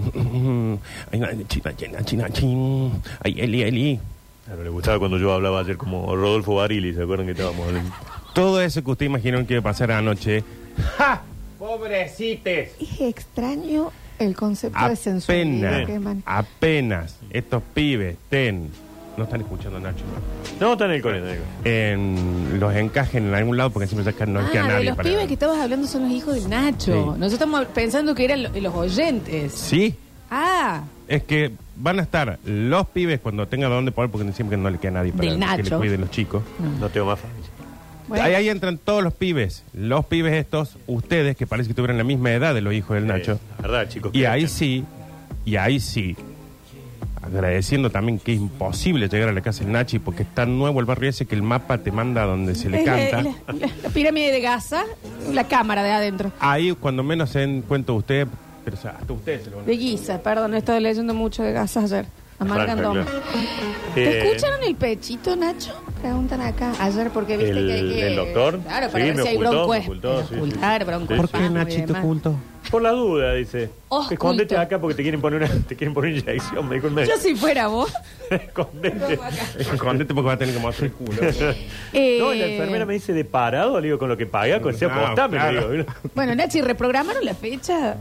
mm, 0.71 0.77
ay, 1.11 1.19
Nachito, 1.19 1.69
Nachi, 1.91 2.17
Nachi, 2.17 2.91
ay, 3.23 3.35
Eli, 3.41 3.61
Eli. 3.61 3.99
Claro, 4.45 4.63
le 4.63 4.69
gustaba 4.69 5.00
cuando 5.00 5.17
yo 5.17 5.31
hablaba 5.33 5.62
ayer 5.62 5.77
como 5.77 6.15
Rodolfo 6.15 6.55
Barili, 6.55 6.93
¿se 6.93 7.03
acuerdan 7.03 7.25
que 7.27 7.31
estábamos 7.31 7.65
hablando? 7.67 7.91
Todo 8.33 8.62
eso 8.62 8.83
que 8.83 8.91
usted 8.91 9.05
imaginó 9.05 9.45
que 9.47 9.53
iba 9.53 9.62
a 9.62 9.63
pasar 9.63 9.91
anoche, 9.91 10.43
¡ja! 10.97 11.21
¡Pobrecites! 11.59 12.71
Es 12.79 13.00
extraño 13.01 13.91
el 14.19 14.35
concepto 14.35 14.88
de 14.89 14.95
sensualidad. 14.95 15.85
que 15.85 15.93
Apenas, 15.95 16.01
man- 16.03 16.23
apenas 16.25 17.19
estos 17.29 17.63
pibes 17.73 18.17
ten, 18.29 18.69
no 19.15 19.23
están 19.23 19.41
escuchando 19.41 19.79
Nacho, 19.79 20.03
¿no? 20.59 20.65
No, 20.67 20.73
está 20.73 20.85
en 20.85 20.91
el 20.91 21.01
colegio. 21.01 21.25
está 21.29 21.69
en 21.69 22.00
el 22.47 22.53
en 22.53 22.59
los 22.59 22.75
encajen 22.75 23.27
en 23.27 23.33
algún 23.35 23.55
lado 23.57 23.69
porque 23.69 23.88
siempre 23.88 24.12
sacan 24.12 24.33
no 24.33 24.41
es 24.41 24.50
que 24.50 24.59
a 24.59 24.65
Ah, 24.65 24.67
nadie 24.67 24.85
los 24.85 24.97
para- 24.97 25.09
pibes 25.09 25.27
que 25.27 25.33
estabas 25.33 25.59
hablando 25.59 25.88
son 25.88 26.03
los 26.03 26.12
hijos 26.12 26.33
de 26.43 26.50
Nacho. 26.50 26.91
Sí. 26.91 27.00
Nosotros 27.00 27.33
estamos 27.33 27.65
pensando 27.67 28.13
que 28.15 28.25
eran 28.25 28.43
lo- 28.43 28.50
los 28.50 28.75
oyentes. 28.75 29.53
Sí, 29.53 29.95
Ah, 30.35 30.81
es 31.07 31.24
que 31.24 31.51
van 31.75 32.00
a 32.00 32.01
estar 32.03 32.39
los 32.45 32.88
pibes 32.88 33.19
cuando 33.19 33.48
tengan 33.48 33.69
donde 33.69 33.91
poner 33.91 34.10
porque 34.12 34.31
siempre 34.33 34.57
no 34.57 34.69
le 34.69 34.77
queda 34.77 34.91
nadie 34.91 35.12
para 35.12 35.24
Del 35.29 35.39
que 35.39 35.39
le 35.39 35.63
Nacho. 35.63 35.77
cuiden 35.77 36.01
los 36.01 36.12
chicos. 36.12 36.43
No 36.79 36.89
tengo 36.89 37.07
más 37.07 37.19
familia. 37.19 37.50
bueno. 38.07 38.24
Ahí, 38.24 38.33
ahí 38.36 38.50
entran 38.50 38.77
todos 38.77 39.03
los 39.03 39.13
pibes, 39.13 39.63
los 39.74 40.05
pibes 40.05 40.33
estos, 40.33 40.77
ustedes 40.88 41.36
que 41.36 41.48
parece 41.48 41.67
que 41.69 41.74
tuvieran 41.74 41.98
la 41.98 42.03
misma 42.03 42.31
edad 42.31 42.53
de 42.53 42.62
los 42.62 42.74
hijos 42.74 42.95
del 42.95 43.07
Nacho. 43.07 43.33
Eh, 43.33 43.38
la 43.57 43.67
verdad, 43.67 43.89
chicos. 43.89 44.12
Y 44.13 44.19
que- 44.19 44.27
ahí 44.27 44.48
sí, 44.48 44.83
y 45.45 45.55
ahí 45.57 45.79
sí, 45.79 46.15
agradeciendo 47.22 47.89
también 47.89 48.19
que 48.19 48.33
es 48.33 48.39
imposible 48.39 49.07
llegar 49.07 49.29
a 49.29 49.33
la 49.33 49.41
casa 49.41 49.63
del 49.63 49.72
Nachi 49.72 50.00
porque 50.00 50.24
es 50.24 50.29
tan 50.36 50.57
nuevo 50.57 50.79
el 50.81 50.86
barrio 50.86 51.10
ese 51.10 51.25
que 51.25 51.36
el 51.36 51.41
mapa 51.41 51.77
te 51.77 51.91
manda 51.91 52.24
a 52.24 52.25
donde 52.25 52.53
se 52.55 52.69
le 52.69 52.81
Es 52.81 52.86
la- 52.86 52.95
canta. 53.10 53.22
La, 53.48 53.53
la- 53.67 53.74
la 53.83 53.89
pirámide 53.89 54.31
de 54.31 54.41
Gaza, 54.41 54.83
la 55.31 55.48
cámara 55.48 55.83
de 55.83 55.91
adentro. 55.91 56.31
Ahí 56.39 56.74
cuando 56.74 57.01
menos 57.03 57.29
se 57.29 57.39
den 57.39 57.62
cuenta 57.62 57.93
usted, 57.93 58.27
pero 58.63 58.77
o 58.77 58.79
sea, 58.79 58.91
hasta 59.00 59.13
ustedes 59.13 59.43
se 59.43 59.50
lo 59.50 59.58
van 59.58 59.65
a 59.65 59.67
De 59.67 59.77
Giza, 59.77 60.22
perdón, 60.22 60.53
he 60.53 60.58
estado 60.60 60.79
leyendo 60.79 61.13
mucho 61.13 61.43
de 61.43 61.51
Gaza 61.53 61.82
ayer. 61.82 62.05
Amargando. 62.39 62.91
Claro, 62.93 63.05
claro. 63.05 63.22
¿Te 63.93 64.03
Eh, 64.03 64.24
escucharon 64.27 64.63
el 64.63 64.75
pechito, 64.75 65.36
Nacho? 65.36 65.72
Preguntan 66.01 66.41
acá. 66.41 66.74
Ayer, 66.79 67.10
porque 67.12 67.38
viste 67.38 67.51
¿El- 67.58 67.67
que 67.89 67.96
que. 67.96 68.08
el 68.08 68.15
doctor? 68.17 68.60
Claro, 68.60 68.88
para 68.91 69.03
Sí, 69.03 69.10
ver 69.10 69.15
me 69.15 69.22
si 69.22 69.27
hay 69.29 69.36
ocultó, 69.36 69.51
bronco. 69.51 69.72
me 69.74 69.79
ocultó, 69.79 70.22
sí, 70.22 70.25
sí. 70.29 70.36
Ocultar, 70.36 70.86
bronco. 70.86 71.15
¿Por 71.15 71.29
qué 71.29 71.50
Nachito 71.50 71.93
oculto? 71.93 72.36
Por 72.72 72.82
la 72.82 72.89
duda, 72.91 73.34
dice. 73.36 73.70
Oculto. 73.88 74.13
Escondete 74.13 74.58
acá 74.58 74.79
porque 74.79 74.96
te 74.96 75.03
quieren 75.03 75.22
poner 75.22 75.43
una, 75.43 75.49
te 75.67 75.76
quieren 75.76 75.93
poner 75.93 76.12
una 76.12 76.19
inyección, 76.21 76.67
me 76.67 76.76
dijo 76.76 76.88
el 76.88 76.93
Yo 76.93 76.95
médico. 77.02 77.17
si 77.21 77.36
fuera 77.36 77.67
vos. 77.67 77.93
Escondete. 78.30 79.19
Escondete 79.60 80.13
porque 80.13 80.28
va 80.28 80.34
a 80.34 80.38
tener 80.38 80.54
que 80.56 80.60
mostrar 80.60 80.88
el 80.89 80.93
culo. 80.93 81.21
Eh, 81.93 82.17
No, 82.19 82.34
y 82.34 82.39
la 82.39 82.47
enfermera 82.47 82.86
me 82.86 82.93
dice 82.93 83.13
de 83.13 83.23
parado, 83.23 83.80
le 83.80 83.88
digo, 83.88 83.99
con 83.99 84.10
lo 84.10 84.17
que 84.17 84.26
paga, 84.26 84.60
con 84.60 84.73
ese 84.73 84.88
No, 84.88 84.93
acostame, 84.95 85.38
le 85.38 85.49
claro. 85.52 85.71
digo. 85.71 85.86
Bueno, 86.15 86.36
Nachi, 86.36 86.62
¿reprogramaron 86.62 87.23
la 87.23 87.36
fecha? 87.36 87.95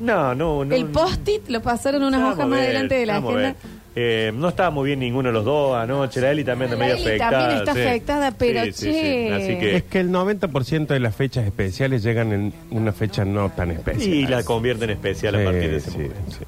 No, 0.00 0.34
no, 0.34 0.64
no. 0.64 0.74
el 0.74 0.86
post-it 0.86 1.48
lo 1.48 1.62
pasaron 1.62 2.02
unas 2.02 2.20
Vamos 2.20 2.34
hojas 2.34 2.44
a 2.44 2.48
más 2.48 2.58
ver, 2.60 2.68
adelante 2.70 2.94
de 2.96 3.06
la 3.06 3.14
vamos 3.14 3.30
a 3.34 3.38
agenda. 3.38 3.58
ver. 3.62 3.76
Eh, 3.98 4.30
no 4.34 4.50
estaba 4.50 4.68
muy 4.68 4.84
bien 4.88 4.98
ninguno 5.00 5.30
de 5.30 5.32
los 5.32 5.44
dos 5.46 5.74
anoche. 5.74 6.20
La 6.20 6.30
Eli 6.32 6.44
también 6.44 6.70
La 6.72 6.76
medio 6.76 6.94
Eli 6.96 7.02
afectada. 7.06 7.30
también 7.38 7.58
está 7.60 7.72
sí. 7.74 7.80
afectada, 7.80 8.30
pero 8.32 8.64
Sí, 8.66 8.72
sí, 8.72 8.84
sí. 8.84 8.92
che. 8.92 9.32
Así 9.32 9.52
Es 9.52 9.58
que. 9.82 9.84
que 9.88 10.00
el 10.00 10.10
90% 10.10 10.86
de 10.88 11.00
las 11.00 11.14
fechas 11.16 11.46
especiales 11.46 12.02
llegan 12.02 12.30
en 12.32 12.52
una 12.70 12.92
fecha 12.92 13.24
no 13.24 13.48
tan 13.50 13.70
especial. 13.70 14.06
Y 14.14 14.26
la 14.26 14.42
convierte 14.44 14.84
en 14.84 14.90
especial 14.90 15.36
a 15.36 15.38
Sí, 15.38 15.44
partir 15.44 15.70
de 15.70 15.76
ese 15.78 15.90
sí, 15.90 15.96
momento. 15.96 16.30
sí. 16.30 16.44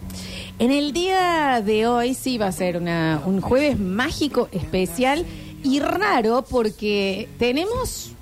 En 0.59 0.73
el 0.73 0.93
día 0.93 1.63
de 1.65 1.87
hoy 1.87 2.13
sí 2.13 2.37
va 2.37 2.49
a 2.49 2.53
ser 2.53 2.77
una, 2.77 3.23
un 3.25 3.41
jueves 3.41 3.79
mágico, 3.79 4.51
especial 4.53 5.25
y 5.65 5.81
raro 5.81 6.45
porque 6.51 7.29
tenemos 7.39 8.13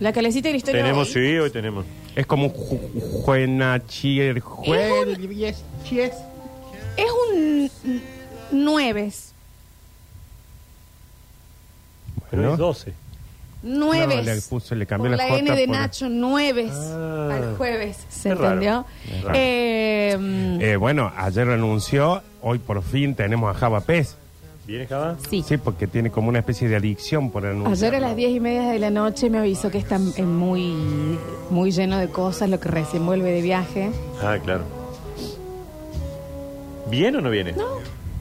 la 0.00 0.12
calecita 0.12 0.48
de 0.48 0.52
la 0.52 0.56
historia. 0.58 0.82
Tenemos, 0.82 1.08
hoy. 1.08 1.12
sí, 1.14 1.38
hoy 1.38 1.50
tenemos. 1.50 1.84
Es 2.14 2.26
como 2.26 2.52
ju- 2.52 3.22
juenachier, 3.24 4.40
jue- 4.42 5.28
yes, 5.34 5.62
yes. 5.90 6.12
Es 6.96 7.06
un 7.30 7.70
nueves. 8.52 9.32
Pero 12.30 12.42
¿No? 12.42 12.52
es 12.52 12.58
12. 12.58 12.92
Nueves. 13.62 14.16
No, 14.24 14.34
le 14.34 14.40
puso- 14.42 14.74
le 14.76 14.86
cambió 14.86 15.10
Por 15.10 15.18
la 15.18 15.24
la 15.24 15.30
J 15.30 15.38
N 15.40 15.56
de 15.56 15.66
por- 15.66 15.76
Nacho, 15.76 16.08
nueves. 16.08 16.72
Ah. 16.72 17.28
al 17.32 17.56
jueves. 17.56 17.96
¿Se 18.08 18.30
Es 18.30 18.38
raro. 18.38 18.44
entendió? 18.54 18.86
Es 19.10 19.22
raro. 19.24 19.34
Eh, 19.36 20.16
mm, 20.18 20.60
Eh, 20.60 20.76
bueno, 20.76 21.12
ayer 21.16 21.46
renunció, 21.46 22.22
hoy 22.40 22.58
por 22.58 22.82
fin 22.82 23.14
tenemos 23.14 23.54
a 23.54 23.58
Java 23.58 23.80
Pez. 23.80 24.16
¿Viene 24.68 24.86
Java? 24.86 25.16
sí. 25.30 25.42
Sí, 25.48 25.56
porque 25.56 25.86
tiene 25.86 26.10
como 26.10 26.28
una 26.28 26.40
especie 26.40 26.68
de 26.68 26.76
adicción 26.76 27.30
por 27.30 27.46
anunciar. 27.46 27.72
Ayer 27.72 27.94
a 28.04 28.06
las 28.06 28.14
diez 28.14 28.32
y 28.32 28.38
media 28.38 28.68
de 28.68 28.78
la 28.78 28.90
noche 28.90 29.30
me 29.30 29.38
avisó 29.38 29.70
que 29.70 29.78
está 29.78 29.96
eh, 29.96 30.22
muy, 30.22 31.18
muy 31.48 31.70
lleno 31.70 31.96
de 31.96 32.08
cosas, 32.10 32.50
lo 32.50 32.60
que 32.60 32.68
recién 32.68 33.06
vuelve 33.06 33.30
de 33.32 33.40
viaje. 33.40 33.90
Ah, 34.22 34.36
claro. 34.44 34.64
¿Viene 36.90 37.16
o 37.16 37.20
no 37.22 37.30
viene? 37.30 37.52
No. 37.52 37.64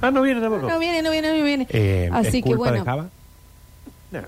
Ah, 0.02 0.10
no 0.10 0.22
viene 0.22 0.40
tampoco. 0.40 0.70
No 0.70 0.80
viene, 0.80 1.02
no 1.02 1.12
viene, 1.12 1.38
no 1.38 1.44
viene. 1.44 1.68
Eh, 1.70 2.10
Así 2.14 2.28
¿Es 2.28 2.34
que 2.36 2.42
culpa 2.44 2.60
bueno. 2.60 2.78
de 2.78 2.84
Java? 2.86 3.10
Nah. 4.12 4.22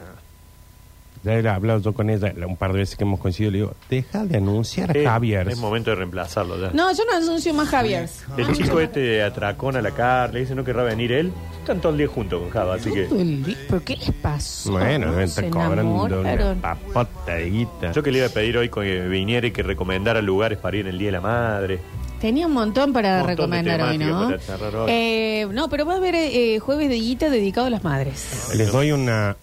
Ya 1.23 1.34
he 1.38 1.47
hablado 1.49 1.79
yo 1.82 1.93
con 1.93 2.10
ella 2.10 2.34
un 2.47 2.55
par 2.55 2.71
de 2.71 2.79
veces 2.79 2.95
que 2.95 3.03
hemos 3.03 3.19
coincidido. 3.19 3.51
Le 3.51 3.58
digo, 3.60 3.73
deja 3.89 4.25
de 4.25 4.38
anunciar 4.38 4.95
Eh, 4.95 5.05
a 5.05 5.12
Javier. 5.12 5.49
Es 5.49 5.58
momento 5.58 5.89
de 5.89 5.97
reemplazarlo 5.97 6.60
ya. 6.60 6.71
No, 6.73 6.91
yo 6.93 7.03
no 7.10 7.17
anuncio 7.17 7.53
más 7.53 7.67
Javier. 7.69 8.10
El 8.38 8.51
chico 8.53 8.79
este 8.79 9.21
atracón 9.21 9.75
a 9.75 9.82
la 9.82 9.91
car, 9.91 10.34
le 10.34 10.41
dice 10.41 10.55
no 10.55 10.63
querrá 10.63 10.84
venir 10.84 11.12
él. 11.12 11.32
Están 11.60 11.82
todo 11.82 11.91
el 11.91 11.97
día 11.99 12.08
juntos 12.08 12.41
con 12.41 12.49
Java, 12.49 12.75
así 12.75 12.91
que. 12.91 13.03
Todo 13.03 13.19
el 13.19 13.43
día. 13.43 13.58
¿Pero 13.67 13.84
qué 13.84 13.95
les 13.97 14.12
pasó? 14.12 14.71
Bueno, 14.71 15.13
Se 15.13 15.23
estar 15.23 15.49
cobrando 15.49 16.03
una 16.03 16.08
enamoraron. 16.32 16.60
papota 16.62 17.34
de 17.36 17.49
guita. 17.49 17.91
Yo 17.91 18.01
que 18.01 18.12
le 18.12 18.19
iba 18.19 18.27
a 18.27 18.32
pedir 18.32 18.58
hoy 18.58 18.69
que 18.69 19.08
viniera 19.08 19.45
y 19.47 19.51
que 19.51 19.62
recomendara 19.62 20.21
lugares 20.21 20.58
para 20.58 20.77
ir 20.77 20.86
en 20.88 20.93
el 20.93 20.97
Día 20.99 21.08
de 21.10 21.12
la 21.12 21.21
Madre. 21.21 21.79
Tenía 22.21 22.47
un 22.47 22.53
montón 22.53 22.91
para 22.91 23.21
Un 23.21 23.27
montón 23.27 23.27
de 23.51 23.58
recomendar 23.62 23.82
hoy, 23.82 23.97
temáticas 23.97 24.21
¿no? 24.21 24.27
para 24.29 24.39
charlar 24.45 24.75
hoy. 24.75 24.91
Eh, 24.91 25.47
no, 25.53 25.69
pero 25.69 25.86
va 25.86 25.93
a 25.93 25.97
haber 25.97 26.15
eh, 26.15 26.60
jueves 26.60 26.89
de 26.89 26.95
guita 26.95 27.29
dedicado 27.29 27.67
a 27.67 27.69
las 27.69 27.84
madres. 27.84 28.49
Les 28.55 28.71
doy 28.71 28.91
una, 28.91 29.38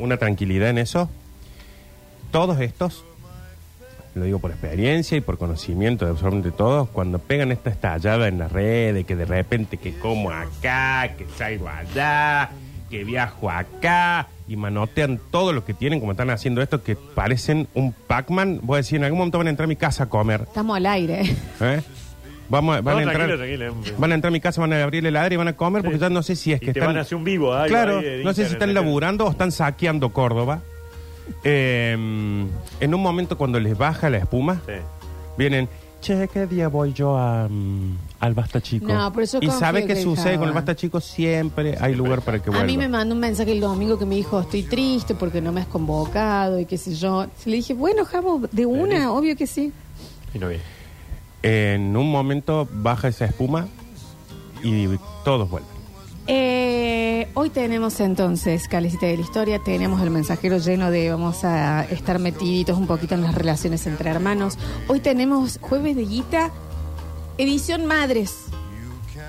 una 0.00 0.16
tranquilidad 0.16 0.70
en 0.70 0.78
eso. 0.78 1.10
Todos 2.30 2.60
estos, 2.60 3.04
lo 4.14 4.24
digo 4.24 4.38
por 4.38 4.50
experiencia 4.50 5.16
y 5.18 5.20
por 5.20 5.38
conocimiento 5.38 6.04
de 6.04 6.12
absolutamente 6.12 6.50
todos, 6.50 6.88
cuando 6.88 7.18
pegan 7.18 7.52
esta 7.52 7.70
estallada 7.70 8.28
en 8.28 8.38
las 8.38 8.52
redes, 8.52 9.04
que 9.06 9.16
de 9.16 9.24
repente 9.24 9.76
que 9.76 9.98
como 9.98 10.30
acá, 10.30 11.14
que 11.16 11.26
salgo 11.36 11.68
allá, 11.68 12.50
que 12.88 13.04
viajo 13.04 13.50
acá, 13.50 14.28
y 14.48 14.56
manotean 14.56 15.20
todo 15.30 15.52
lo 15.52 15.64
que 15.64 15.74
tienen, 15.74 16.00
como 16.00 16.10
están 16.10 16.28
haciendo 16.30 16.60
esto, 16.60 16.82
que 16.82 16.96
parecen 16.96 17.68
un 17.74 17.92
Pac-Man, 17.92 18.60
voy 18.64 18.74
a 18.74 18.76
decir, 18.78 18.96
en 18.96 19.04
algún 19.04 19.18
momento 19.18 19.38
van 19.38 19.46
a 19.46 19.50
entrar 19.50 19.64
a 19.64 19.68
mi 19.68 19.76
casa 19.76 20.04
a 20.04 20.08
comer. 20.08 20.42
Estamos 20.42 20.76
al 20.76 20.86
aire. 20.86 21.22
¿eh? 21.60 21.82
Vamos, 22.50 22.76
a- 22.76 22.80
van, 22.82 22.94
No, 22.94 22.98
a 22.98 23.02
entrar, 23.04 23.26
tranquilo, 23.28 23.72
tranquilo. 23.72 23.96
van 23.98 24.12
a 24.12 24.14
entrar 24.16 24.28
a 24.28 24.32
mi 24.32 24.40
casa, 24.40 24.60
van 24.60 24.72
a 24.72 24.82
abrir 24.82 25.00
el 25.00 25.06
heladera 25.06 25.34
y 25.34 25.38
van 25.38 25.48
a 25.48 25.56
comer, 25.56 25.82
porque 25.82 25.96
Sí. 25.98 26.02
ya 26.02 26.10
no 26.10 26.22
sé 26.22 26.34
si 26.36 26.52
es 26.52 26.60
Y 26.60 26.66
que 26.66 26.72
te 26.72 26.80
están... 26.80 26.88
van 26.94 26.98
a 26.98 27.00
hacer 27.02 27.16
un 27.16 27.24
vivo. 27.24 27.52
Claro, 27.68 27.98
ahí 28.00 28.04
de 28.04 28.24
no 28.24 28.32
sé 28.34 28.46
si 28.46 28.52
están 28.54 28.74
laburando 28.74 29.24
o 29.26 29.30
están 29.30 29.52
saqueando 29.52 30.12
Córdoba. 30.12 30.60
Eh, 31.44 31.92
en 31.92 32.94
un 32.94 33.00
momento 33.02 33.38
cuando 33.38 33.60
les 33.60 33.78
baja 33.78 34.10
la 34.10 34.18
espuma, 34.18 34.60
Sí. 34.66 34.72
vienen, 35.38 35.68
che, 36.00 36.26
¿qué 36.32 36.46
día 36.46 36.66
voy 36.68 36.92
yo 36.92 37.16
a, 37.16 37.46
mm, 37.48 37.96
al 38.18 38.34
Basta 38.34 38.60
Chico? 38.60 38.86
No, 38.92 39.12
por 39.12 39.22
eso 39.22 39.38
y 39.40 39.46
confío 39.46 39.60
¿sabe 39.60 39.82
qué 39.86 39.94
que 39.94 40.02
sucede 40.02 40.36
con 40.38 40.48
el. 40.48 40.54
Basta 40.54 40.74
Chico? 40.74 41.00
Siempre 41.00 41.76
hay 41.80 41.94
lugar 41.94 42.22
para 42.22 42.40
que 42.40 42.50
vuelva. 42.50 42.64
A 42.64 42.66
mí 42.66 42.76
me 42.76 42.88
mandó 42.88 43.14
un 43.14 43.20
mensaje 43.20 43.52
el 43.52 43.60
domingo 43.60 43.96
que 43.98 44.06
me 44.06 44.16
dijo, 44.16 44.40
estoy 44.40 44.64
triste 44.64 45.14
porque 45.14 45.40
no 45.40 45.52
me 45.52 45.60
has 45.60 45.66
convocado 45.68 46.58
y 46.58 46.66
qué 46.66 46.76
sé 46.76 46.94
yo. 46.96 47.26
Le 47.44 47.56
dije, 47.56 47.74
bueno, 47.74 48.04
Javo, 48.04 48.42
de 48.50 48.66
una, 48.66 49.12
obvio 49.12 49.36
que 49.36 49.46
sí. 49.46 49.72
Y 50.34 50.38
no 50.40 50.48
viene. 50.48 50.64
En 51.42 51.96
un 51.96 52.10
momento 52.10 52.68
baja 52.70 53.08
esa 53.08 53.24
espuma 53.24 53.68
y 54.62 54.86
todos 55.24 55.48
vuelven. 55.48 55.80
Eh, 56.26 57.28
hoy 57.34 57.50
tenemos 57.50 57.98
entonces, 58.00 58.68
Calecita 58.68 59.06
de 59.06 59.16
la 59.16 59.22
Historia, 59.22 59.58
tenemos 59.58 60.00
el 60.02 60.10
mensajero 60.10 60.58
lleno 60.58 60.90
de 60.90 61.10
vamos 61.10 61.44
a 61.44 61.84
estar 61.84 62.18
metiditos 62.18 62.78
un 62.78 62.86
poquito 62.86 63.14
en 63.14 63.22
las 63.22 63.34
relaciones 63.34 63.86
entre 63.86 64.10
hermanos. 64.10 64.58
Hoy 64.86 65.00
tenemos 65.00 65.58
Jueves 65.60 65.96
de 65.96 66.04
Guita, 66.04 66.50
edición 67.38 67.86
Madres. 67.86 68.34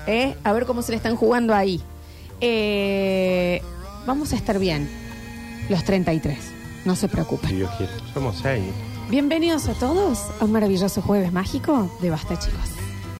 ¿Eh? 0.06 0.36
A 0.44 0.52
ver 0.52 0.66
cómo 0.66 0.82
se 0.82 0.92
le 0.92 0.96
están 0.96 1.16
jugando 1.16 1.54
ahí. 1.54 1.80
Eh, 2.40 3.62
vamos 4.06 4.32
a 4.32 4.36
estar 4.36 4.58
bien, 4.58 4.88
los 5.68 5.84
33. 5.84 6.38
No 6.84 6.94
se 6.94 7.08
Si 7.08 7.12
preocupen. 7.12 7.56
Dios 7.56 7.70
quiere. 7.76 7.92
Somos 8.12 8.38
seis. 8.42 8.64
Bienvenidos 9.10 9.68
a 9.68 9.74
todos 9.74 10.30
a 10.40 10.44
un 10.44 10.52
maravilloso 10.52 11.02
jueves 11.02 11.32
mágico 11.32 11.90
de 12.00 12.10
Basta, 12.10 12.38
chicos. 12.38 12.81